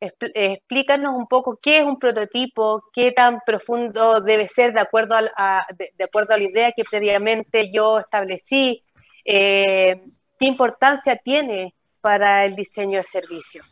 [0.00, 5.66] Explícanos un poco qué es un prototipo, qué tan profundo debe ser de acuerdo a,
[5.76, 8.84] de, acuerdo a la idea que previamente yo establecí,
[9.24, 10.00] eh,
[10.38, 11.74] qué importancia tiene
[12.08, 13.62] para el diseño de servicio?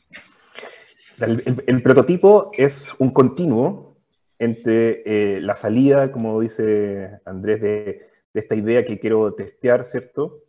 [1.66, 3.96] El, prototipo es un continuo
[4.38, 10.42] entre eh, la salida, como dice Andrés, de, esta idea que quiero testear, ¿cierto?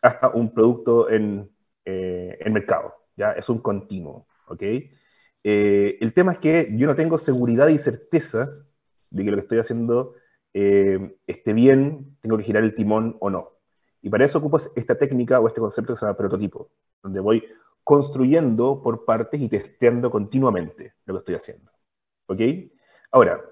[0.00, 1.50] Hasta un producto en,
[1.84, 3.32] eh, mercado, ¿ya?
[3.32, 4.62] Es un continuo, ¿ok?
[4.62, 8.46] Eh, el tema es que yo no tengo seguridad y certeza
[9.10, 10.14] de que lo que estoy haciendo
[10.52, 13.57] esté bien, tengo que girar el timón o no.
[14.02, 16.70] Y para eso ocupo esta técnica o este concepto que se llama prototipo,
[17.02, 17.44] donde voy
[17.88, 21.72] construyendo por partes y testeando continuamente lo que estoy haciendo.
[22.26, 22.40] ¿Ok?
[23.10, 23.42] Ahora,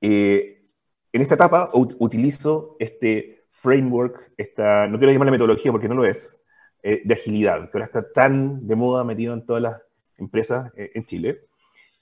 [0.00, 0.62] eh,
[1.10, 6.38] en esta etapa utilizo este framework, esta, no quiero llamarle metodología porque no lo es,
[6.82, 9.82] eh, de agilidad, que ahora está tan de moda metido en todas las
[10.18, 11.40] empresas eh, en Chile.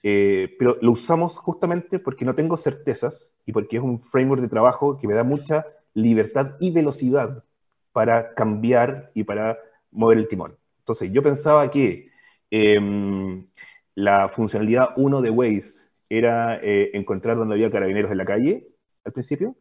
[0.03, 4.99] pero lo usamos justamente porque no tengo certezas y porque es un framework de trabajo
[4.99, 7.45] que me da mucha libertad y velocidad
[7.95, 9.57] para cambiar y para
[9.93, 10.59] mover el timón.
[10.81, 12.11] Entonces, yo pensaba que
[12.51, 13.47] em,
[13.95, 18.67] la funcionalidad 1 de Waze era eh, encontrar donde había carabineros en la calle
[19.05, 19.55] al principio,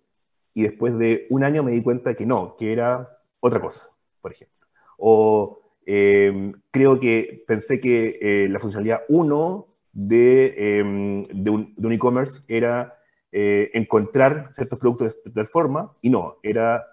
[0.55, 3.07] y después de un año me di cuenta que no, que era
[3.39, 3.87] otra cosa,
[4.19, 4.67] por ejemplo.
[4.97, 12.41] O em, creo que pensé que eh, la funcionalidad 1 de, em, de un e-commerce
[12.47, 12.97] era
[13.31, 16.83] eh, encontrar ciertos productos de tal forma, y no, era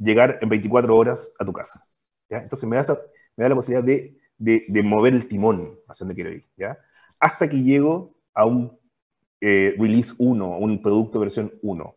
[0.00, 1.82] llegar en 24 horas a tu casa.
[2.28, 2.84] Entonces me da,
[3.36, 6.46] me da la posibilidad de, de, mover el timón hacia donde quiero ir.
[6.56, 6.78] ¿ya?
[7.20, 8.78] Hasta que llego a un
[9.40, 11.96] eh, release 1, un producto versión 1.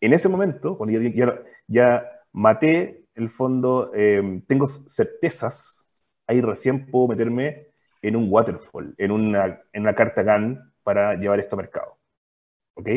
[0.00, 5.86] En ese momento, cuando ya, ya, maté el fondo, em, tengo certezas,
[6.26, 7.68] ahí recién puedo meterme
[8.00, 11.98] en un waterfall, en una, en una carta GAN para llevar esto a mercado.
[12.74, 12.88] ¿Ok?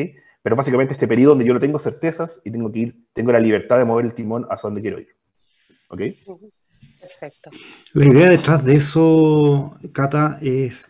[0.46, 3.40] Pero básicamente este periodo donde yo no tengo certezas y tengo que ir, tengo la
[3.40, 5.08] libertad de mover el timón hacia donde quiero ir.
[5.88, 6.02] ¿Ok?
[7.00, 7.50] Perfecto.
[7.94, 10.88] La idea detrás de eso, Cata, es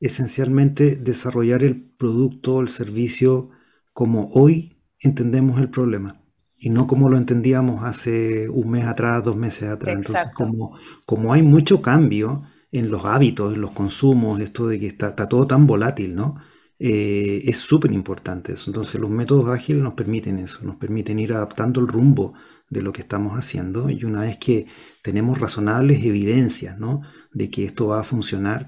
[0.00, 3.50] esencialmente desarrollar el producto el servicio
[3.92, 6.20] como hoy entendemos el problema
[6.56, 9.94] y no como lo entendíamos hace un mes atrás, dos meses atrás.
[9.94, 14.88] Entonces, como, como hay mucho cambio en los hábitos, en los consumos, esto de que
[14.88, 16.47] está, está todo tan volátil, ¿no?
[16.78, 18.70] Eh, es súper importante eso.
[18.70, 22.34] Entonces los métodos ágiles nos permiten eso, nos permiten ir adaptando el rumbo
[22.70, 24.66] de lo que estamos haciendo y una vez que
[25.02, 27.02] tenemos razonables evidencias ¿no?
[27.32, 28.66] de que esto va a funcionar,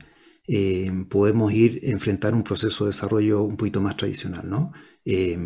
[0.48, 4.48] eh, podemos ir a enfrentar un proceso de desarrollo un poquito más tradicional.
[4.48, 4.72] ¿no?
[5.04, 5.38] Eh,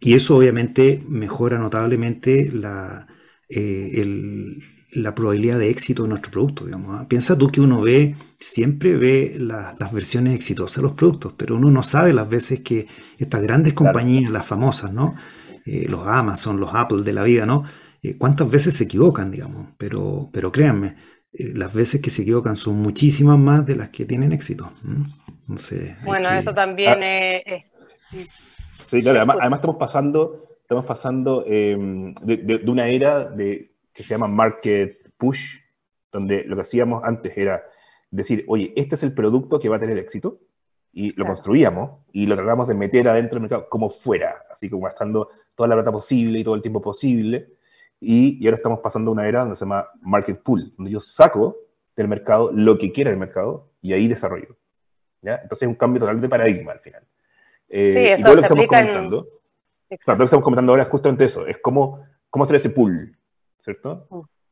[0.00, 3.06] y eso obviamente mejora notablemente la,
[3.48, 4.62] el,
[4.92, 6.64] la probabilidad de éxito de nuestro producto.
[6.64, 7.00] Digamos.
[7.00, 7.06] ¿ah?
[7.08, 11.70] Piensa tú que uno ve, siempre ve las versiones exitosas de los productos, pero uno
[11.70, 12.86] no sabe las veces que
[13.18, 15.14] estas grandes compañías, las famosas, ¿no?
[15.64, 17.64] Eh, los Amazon, los Apple de la vida, ¿no?
[18.02, 19.68] Eh, ¿Cuántas veces se equivocan, digamos?
[19.78, 20.96] Pero, pero créanme,
[21.32, 24.70] eh, las veces que se equivocan son muchísimas más de las que tienen éxito.
[26.04, 27.06] bueno, eso también ah.
[27.06, 27.64] es...
[28.86, 34.28] Sí, claro, además, estamos pasando, estamos pasando em, de una era de que se llama
[34.28, 35.58] Market Push,
[36.10, 37.62] donde lo que hacíamos antes era
[38.10, 40.40] decir, oye, este es el producto que va a tener éxito,
[40.92, 44.84] y lo construíamos y lo tratamos de meter adentro del mercado como fuera, así como
[44.84, 47.54] gastando toda la plata posible y todo el tiempo posible.
[47.98, 51.56] Y, y, ahora estamos pasando una era donde se llama Market Pool, donde yo saco
[51.96, 54.56] del mercado lo que quiera el mercado y ahí desarrollo.
[55.22, 55.36] ¿ya?
[55.36, 57.06] Entonces es un cambio total de paradigma al final.
[57.68, 59.28] Eh, sí, eso y todo lo que estamos comentando,
[59.88, 59.98] en...
[59.98, 63.16] todo lo que estamos comentando ahora es justamente eso, es cómo, cómo hacer ese pool,
[63.62, 64.06] ¿cierto?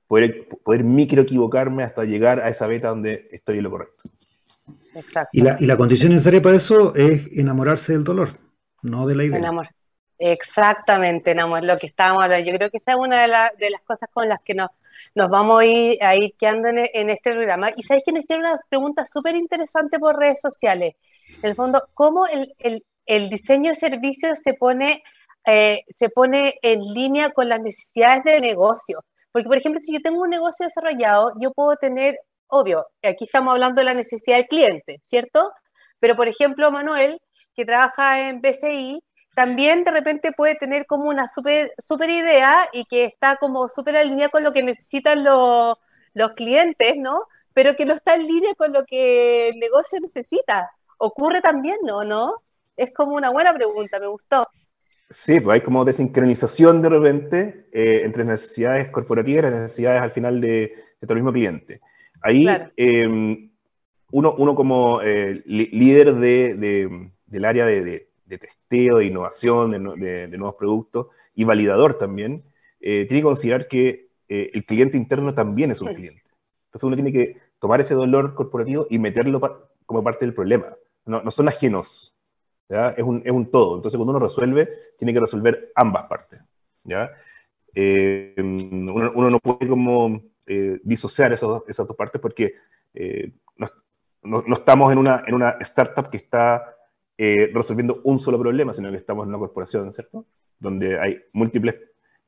[0.07, 4.01] Poder, poder micro equivocarme hasta llegar a esa beta donde estoy en lo correcto.
[4.95, 5.31] Exacto.
[5.33, 8.31] Y la, y la condición necesaria para eso es enamorarse del dolor,
[8.83, 9.39] no de la idea.
[9.39, 9.69] Enamor.
[10.19, 12.51] Exactamente, enamor, lo que estábamos hablando.
[12.51, 14.69] Yo creo que esa es una de, de las cosas con las que nos,
[15.15, 17.71] nos vamos a ir, a ir quedando en, este programa.
[17.75, 20.95] Y sabéis que nos hicieron una pregunta súper interesante por redes sociales.
[21.43, 25.03] En el fondo, ¿cómo el, el, el diseño de servicios se pone,
[25.47, 29.05] eh, se pone en línea con las necesidades de negocio?
[29.33, 32.19] Porque, por ejemplo, si yo tengo un negocio desarrollado, yo puedo tener
[32.51, 35.53] obvio, aquí estamos hablando de la necesidad del cliente, ¿cierto?
[36.01, 37.21] Pero, por ejemplo, Manuel,
[37.55, 39.03] que trabaja en BCI,
[39.35, 43.97] también de repente puede tener como una súper super idea y que está como súper
[43.97, 45.79] alineada con lo que necesitan los,
[46.15, 47.23] los clientes, ¿no?
[47.55, 50.71] Pero que no está en línea con lo que el negocio necesita.
[50.99, 52.05] Ocurre también, ¿no?
[52.05, 52.35] ¿No?
[52.77, 54.49] Es como una buena pregunta, me gustó.
[55.11, 60.03] Sí, pues hay como desincronización de repente eh, entre las necesidades corporativas y las necesidades
[60.03, 61.81] al final de, de tu mismo cliente.
[62.23, 62.47] Ahí
[62.77, 63.51] em,
[64.13, 71.09] uno, uno, como eh, líder de, del área de, testeo, de innovación, de, nuevos productos
[71.35, 72.43] y validador también,
[72.81, 76.23] eh, tiene que considerar que eh, el cliente interno también es un cliente.
[76.67, 79.41] Entonces uno tiene que tomar ese dolor corporativo y meterlo
[79.87, 80.75] como parte del problema.
[81.07, 82.15] No, no son ajenos,
[82.71, 83.77] Es, un, es, un, todo.
[83.77, 86.45] Entonces cuando uno resuelve, tiene que resolver ambas partes.
[86.85, 87.11] ¿ya?
[87.77, 92.55] Uno, uno, no puede como eh, disociar esas, esas, dos partes porque
[92.95, 96.77] eh, no, no, estamos en una, en una startup que está
[97.19, 100.27] eh, resolviendo un solo problema, sino que estamos en una corporación, ¿cierto?
[100.59, 101.75] Donde hay múltiples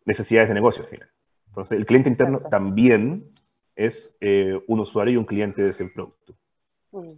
[0.05, 1.09] necesidades de negocio al final.
[1.49, 3.30] Entonces, el cliente interno también
[3.76, 4.16] es
[4.66, 6.34] un usuario y un cliente de ese producto.
[6.90, 7.12] Mm.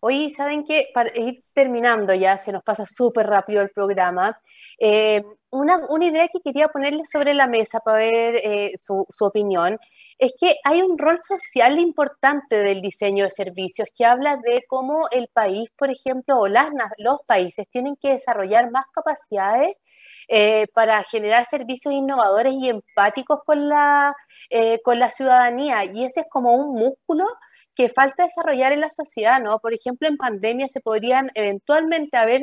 [0.00, 0.88] Hoy, ¿saben qué?
[0.94, 4.38] Para ir terminando ya, se nos pasa súper rápido el programa.
[5.50, 9.76] una, una, idea que quería ponerle sobre la mesa para ver su, su, opinión
[10.18, 15.08] es que hay un rol social importante del diseño de servicios que habla de cómo
[15.10, 19.74] el país, por ejemplo, o las, los países tienen que desarrollar más capacidades
[20.28, 24.14] eh, para generar servicios innovadores y empáticos con la,
[24.50, 25.84] eh, con la ciudadanía.
[25.86, 27.24] Y ese es como un músculo
[27.74, 29.60] que falta desarrollar en la sociedad, ¿no?
[29.60, 32.42] Por ejemplo, en pandemia se podrían eventualmente haber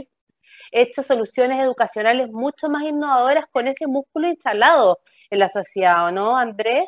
[0.72, 5.00] hecho soluciones educacionales mucho más innovadoras con ese músculo instalado
[5.30, 6.86] en la sociedad, no, Andrés?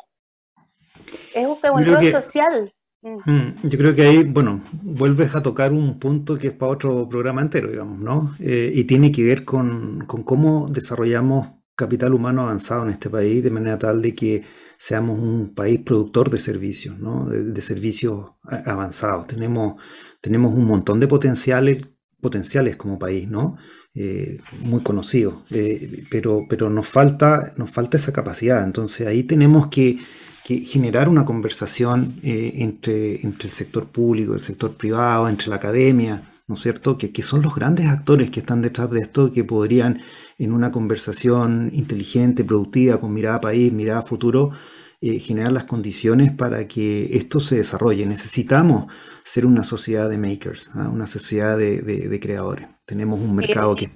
[1.34, 2.72] Es un rol social.
[3.02, 3.30] Mm.
[3.30, 7.08] Mm, yo creo que ahí, bueno, vuelves a tocar un punto que es para otro
[7.08, 8.34] programa entero, digamos, ¿no?
[8.40, 13.50] Eh, y tiene que ver con, cómo desarrollamos capital humano avanzado en este país de
[13.50, 14.42] manera tal de que
[14.76, 17.26] seamos un país productor de servicios, ¿no?
[17.26, 19.26] De, servicios avanzados.
[19.28, 19.80] Tenemos,
[20.20, 21.88] tenemos un montón de potenciales,
[22.20, 23.56] potenciales como país, ¿no?
[24.00, 28.62] Eh, muy conocidos, eh, pero, pero nos, falta, nos falta esa capacidad.
[28.62, 29.98] Entonces ahí tenemos que
[30.44, 36.22] generar una conversación eh, entre, entre el sector público, el sector privado, entre la academia,
[36.46, 36.96] ¿no es cierto?
[36.96, 40.00] Que, que, son los grandes actores que están detrás de esto, que podrían
[40.38, 44.52] en una conversación inteligente, productiva, con mirada a país, mirada a futuro,
[45.00, 48.06] generar las condiciones para que esto se desarrolle.
[48.06, 48.86] Necesitamos
[49.28, 50.88] ser una sociedad de makers, ¿ah?
[50.88, 52.66] una sociedad de, de, de, creadores.
[52.86, 53.90] Tenemos un mercado que,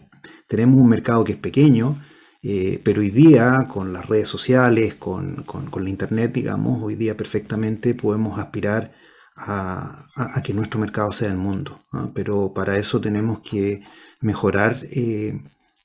[0.46, 2.02] tenemos un mercado que es pequeño,
[2.42, 7.94] eh, pero hoy día, con las redes sociales, con, la Internet, digamos, hoy día perfectamente
[7.94, 8.92] podemos aspirar
[9.34, 10.10] a,
[10.44, 11.80] que nuestro mercado sea el mundo.
[12.14, 13.80] Pero para eso tenemos que
[14.20, 15.40] mejorar eh,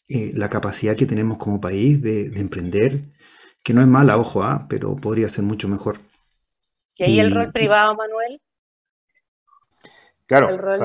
[0.09, 3.13] eh, la capacidad que tenemos como país de, emprender,
[3.63, 4.65] que no es mala, ojo, ¿ah?
[4.67, 5.99] pero podría ser mucho mejor.
[6.97, 8.41] ¿Y ahí el rol privado, Manuel?
[10.27, 10.77] Claro, el rol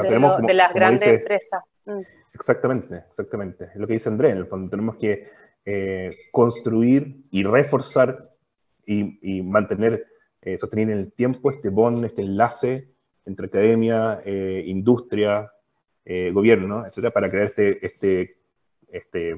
[0.46, 1.62] de, las grandes empresas.
[1.84, 1.98] Mm.
[2.34, 3.64] Exactamente, exactamente.
[3.66, 5.28] Es lo que dice André, en el fondo tenemos que
[5.64, 8.20] eh, construir y reforzar
[8.86, 10.06] y, mantener,
[10.40, 12.88] eh, sostener en el tiempo este bond, este enlace
[13.24, 15.50] entre academia, eh, industria,
[16.32, 18.36] gobierno, etcétera, para crear este, este,
[18.88, 19.36] este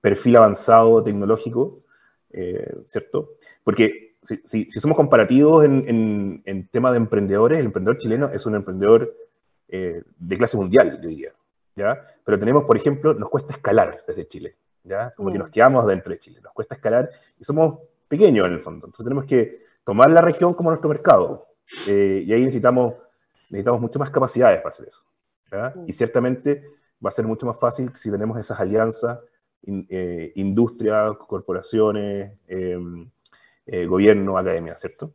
[0.00, 1.76] perfil avanzado tecnológico,
[2.84, 3.30] ¿cierto?
[3.64, 9.12] Porque si, somos comparativos en, en, tema de emprendedores, el emprendedor chileno es un emprendedor
[9.68, 11.32] de clase mundial, yo diría,
[11.76, 12.02] ¿ya?
[12.24, 14.56] Pero tenemos, por ejemplo, nos cuesta escalar desde Chile.
[14.88, 15.12] ¿ya?
[15.16, 18.60] Como que nos quedamos dentro de Chile, nos cuesta escalar y somos pequeños en el
[18.60, 18.86] fondo.
[18.86, 21.46] Entonces tenemos que tomar la región como nuestro mercado
[21.86, 22.96] eh, y ahí necesitamos,
[23.50, 25.04] necesitamos mucho más capacidades para hacer eso.
[25.86, 26.64] Y ciertamente
[27.04, 29.18] va a ser mucho más fácil si tenemos esas alianzas,
[29.66, 33.10] eh, industria, corporaciones, em,
[33.66, 35.12] eh, gobierno, academia, ¿cierto?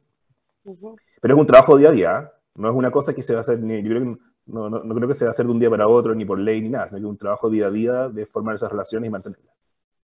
[0.63, 2.31] Pero es un trabajo día a día.
[2.55, 4.95] No es una cosa que se va a hacer, yo creo que no, no, no,
[4.95, 6.69] creo que se va a hacer de un día para otro, ni por ley, ni
[6.69, 9.53] nada, sino que es un trabajo día a día de formar esas relaciones y mantenerlas.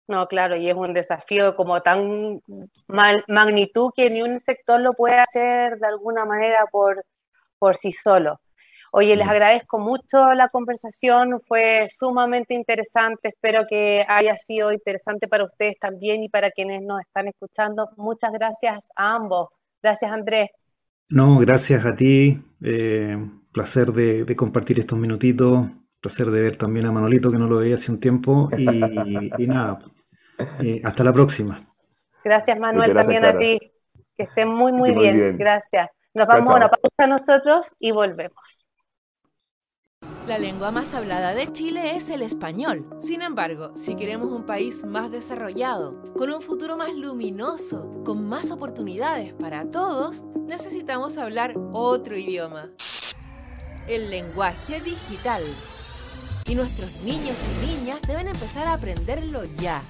[0.07, 2.41] No, claro, y es un desafío como tan
[3.27, 7.03] magnitud que ni un sector lo puede hacer de alguna manera por,
[7.57, 8.39] por sí solo.
[8.91, 9.29] Oye, les mm.
[9.29, 16.23] agradezco mucho la conversación, fue sumamente interesante, espero que haya sido interesante para ustedes también
[16.23, 17.89] y para quienes nos están escuchando.
[17.97, 19.49] Muchas gracias a ambos.
[19.81, 20.49] Gracias, Andrés.
[21.09, 22.41] No, gracias a ti.
[22.63, 23.17] Eh,
[23.55, 25.65] placer de, compartir estos minutitos.
[26.01, 28.49] Placer de ver también a Manolito, que no lo veía hace un tiempo.
[28.57, 29.79] Y, nada,
[30.59, 31.61] eh, hasta la próxima.
[32.23, 33.57] Gracias, Manuel, también a ti.
[34.17, 35.37] Que estén muy, muy, bien.
[35.37, 35.89] Gracias.
[36.13, 38.67] Nos vamos a una pausa nosotros y volvemos.
[40.27, 42.89] La lengua más hablada de Chile es el español.
[42.99, 48.51] Sin embargo, si queremos un país más desarrollado, con un futuro más luminoso, con más
[48.51, 52.71] oportunidades para todos, necesitamos hablar otro idioma
[53.87, 55.43] el lenguaje digital.
[56.47, 59.81] Y nuestros niños y niñas deben empezar a aprenderlo ya.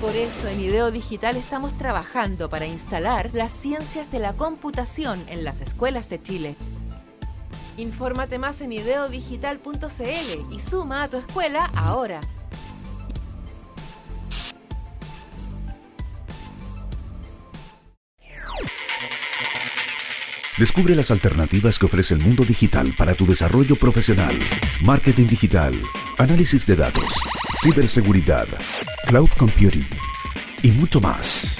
[0.00, 5.44] Por eso en IDEO Digital estamos trabajando para instalar las ciencias de la computación en
[5.44, 6.56] las escuelas de Chile.
[7.76, 12.20] Infórmate más en ideodigital.cl y suma a tu escuela ahora.
[20.60, 24.38] Descubre las alternativas que ofrece el mundo digital para tu desarrollo profesional.
[24.82, 25.72] Marketing digital,
[26.18, 27.14] análisis de datos,
[27.62, 28.46] ciberseguridad,
[29.06, 29.86] cloud computing
[30.62, 31.56] y mucho más.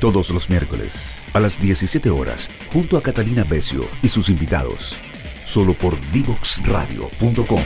[0.00, 4.96] Todos los miércoles a las 17 horas junto a Catalina Becio y sus invitados.
[5.44, 7.62] Solo por divoxradio.com.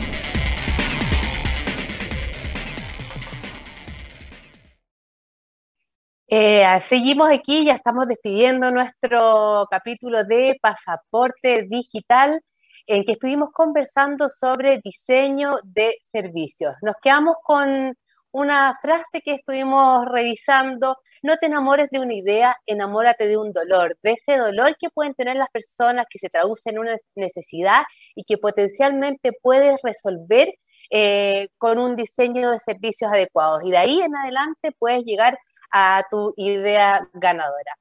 [6.36, 12.40] Eh, seguimos aquí, ya estamos despidiendo nuestro capítulo de pasaporte digital
[12.88, 16.74] en que estuvimos conversando sobre diseño de servicios.
[16.82, 17.94] Nos quedamos con
[18.32, 23.96] una frase que estuvimos revisando, no te enamores de una idea, enamórate de un dolor,
[24.02, 27.84] de ese dolor que pueden tener las personas que se traduce en una necesidad
[28.16, 30.48] y que potencialmente puedes resolver
[30.90, 33.62] eh, con un diseño de servicios adecuados.
[33.64, 35.38] Y de ahí en adelante puedes llegar a
[36.10, 37.72] tu idea ganadora.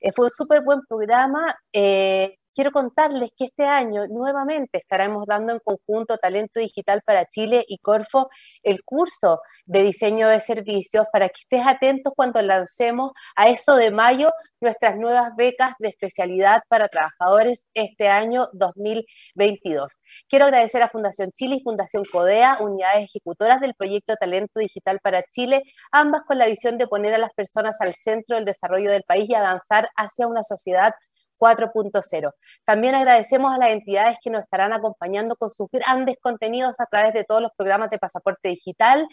[0.00, 1.54] Eh, fue un súper buen programa.
[1.72, 7.64] Eh, quiero contarles que este año nuevamente estaremos dando en conjunto Talento Digital para Chile
[7.68, 8.28] y Corfo
[8.62, 13.90] el curso de diseño de servicios para que estés atentos cuando lancemos a eso de
[13.90, 14.30] mayo
[14.60, 19.98] nuestras nuevas becas de especialidad para trabajadores este año 2022.
[20.28, 25.22] Quiero agradecer a Fundación Chile y Fundación CODEA, unidades ejecutoras del proyecto Talento Digital para
[25.22, 29.02] Chile, ambas con la visión de poner a las personas al centro del desarrollo del
[29.04, 30.92] país y avanzar hacia una sociedad
[31.40, 32.32] 4.0.
[32.64, 37.14] También agradecemos a las entidades que nos estarán acompañando con sus grandes contenidos a través
[37.14, 39.08] de todos los programas de pasaporte digital.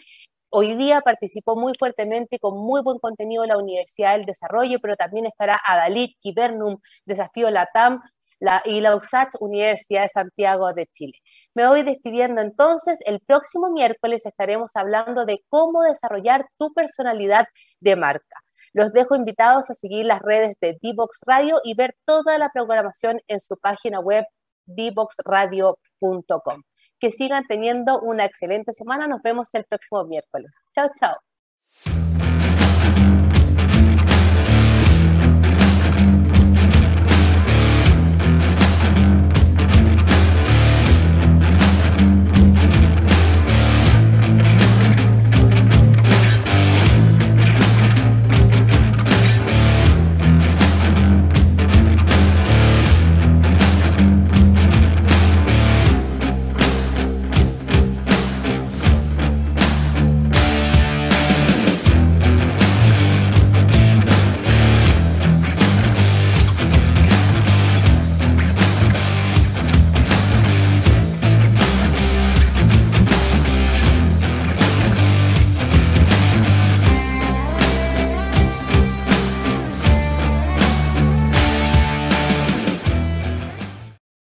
[0.50, 5.26] Hoy día participó muy fuertemente con muy buen contenido la Universidad del Desarrollo, pero también
[5.26, 8.00] estará Adalit, Kibernum, Desafío Latam,
[8.40, 8.98] la, y la
[9.40, 11.18] Universidad de Santiago de Chile.
[11.54, 12.98] Me voy despidiendo entonces.
[13.04, 17.46] El próximo miércoles estaremos hablando de cómo desarrollar tu personalidad
[17.80, 18.42] de marca.
[18.72, 23.20] Los dejo invitados a seguir las redes de Dbox Radio y ver toda la programación
[23.26, 24.24] en su página web
[24.66, 26.62] dboxradio.com.
[27.00, 29.06] Que sigan teniendo una excelente semana.
[29.06, 30.52] Nos vemos el próximo miércoles.
[30.74, 32.07] Chao, chao.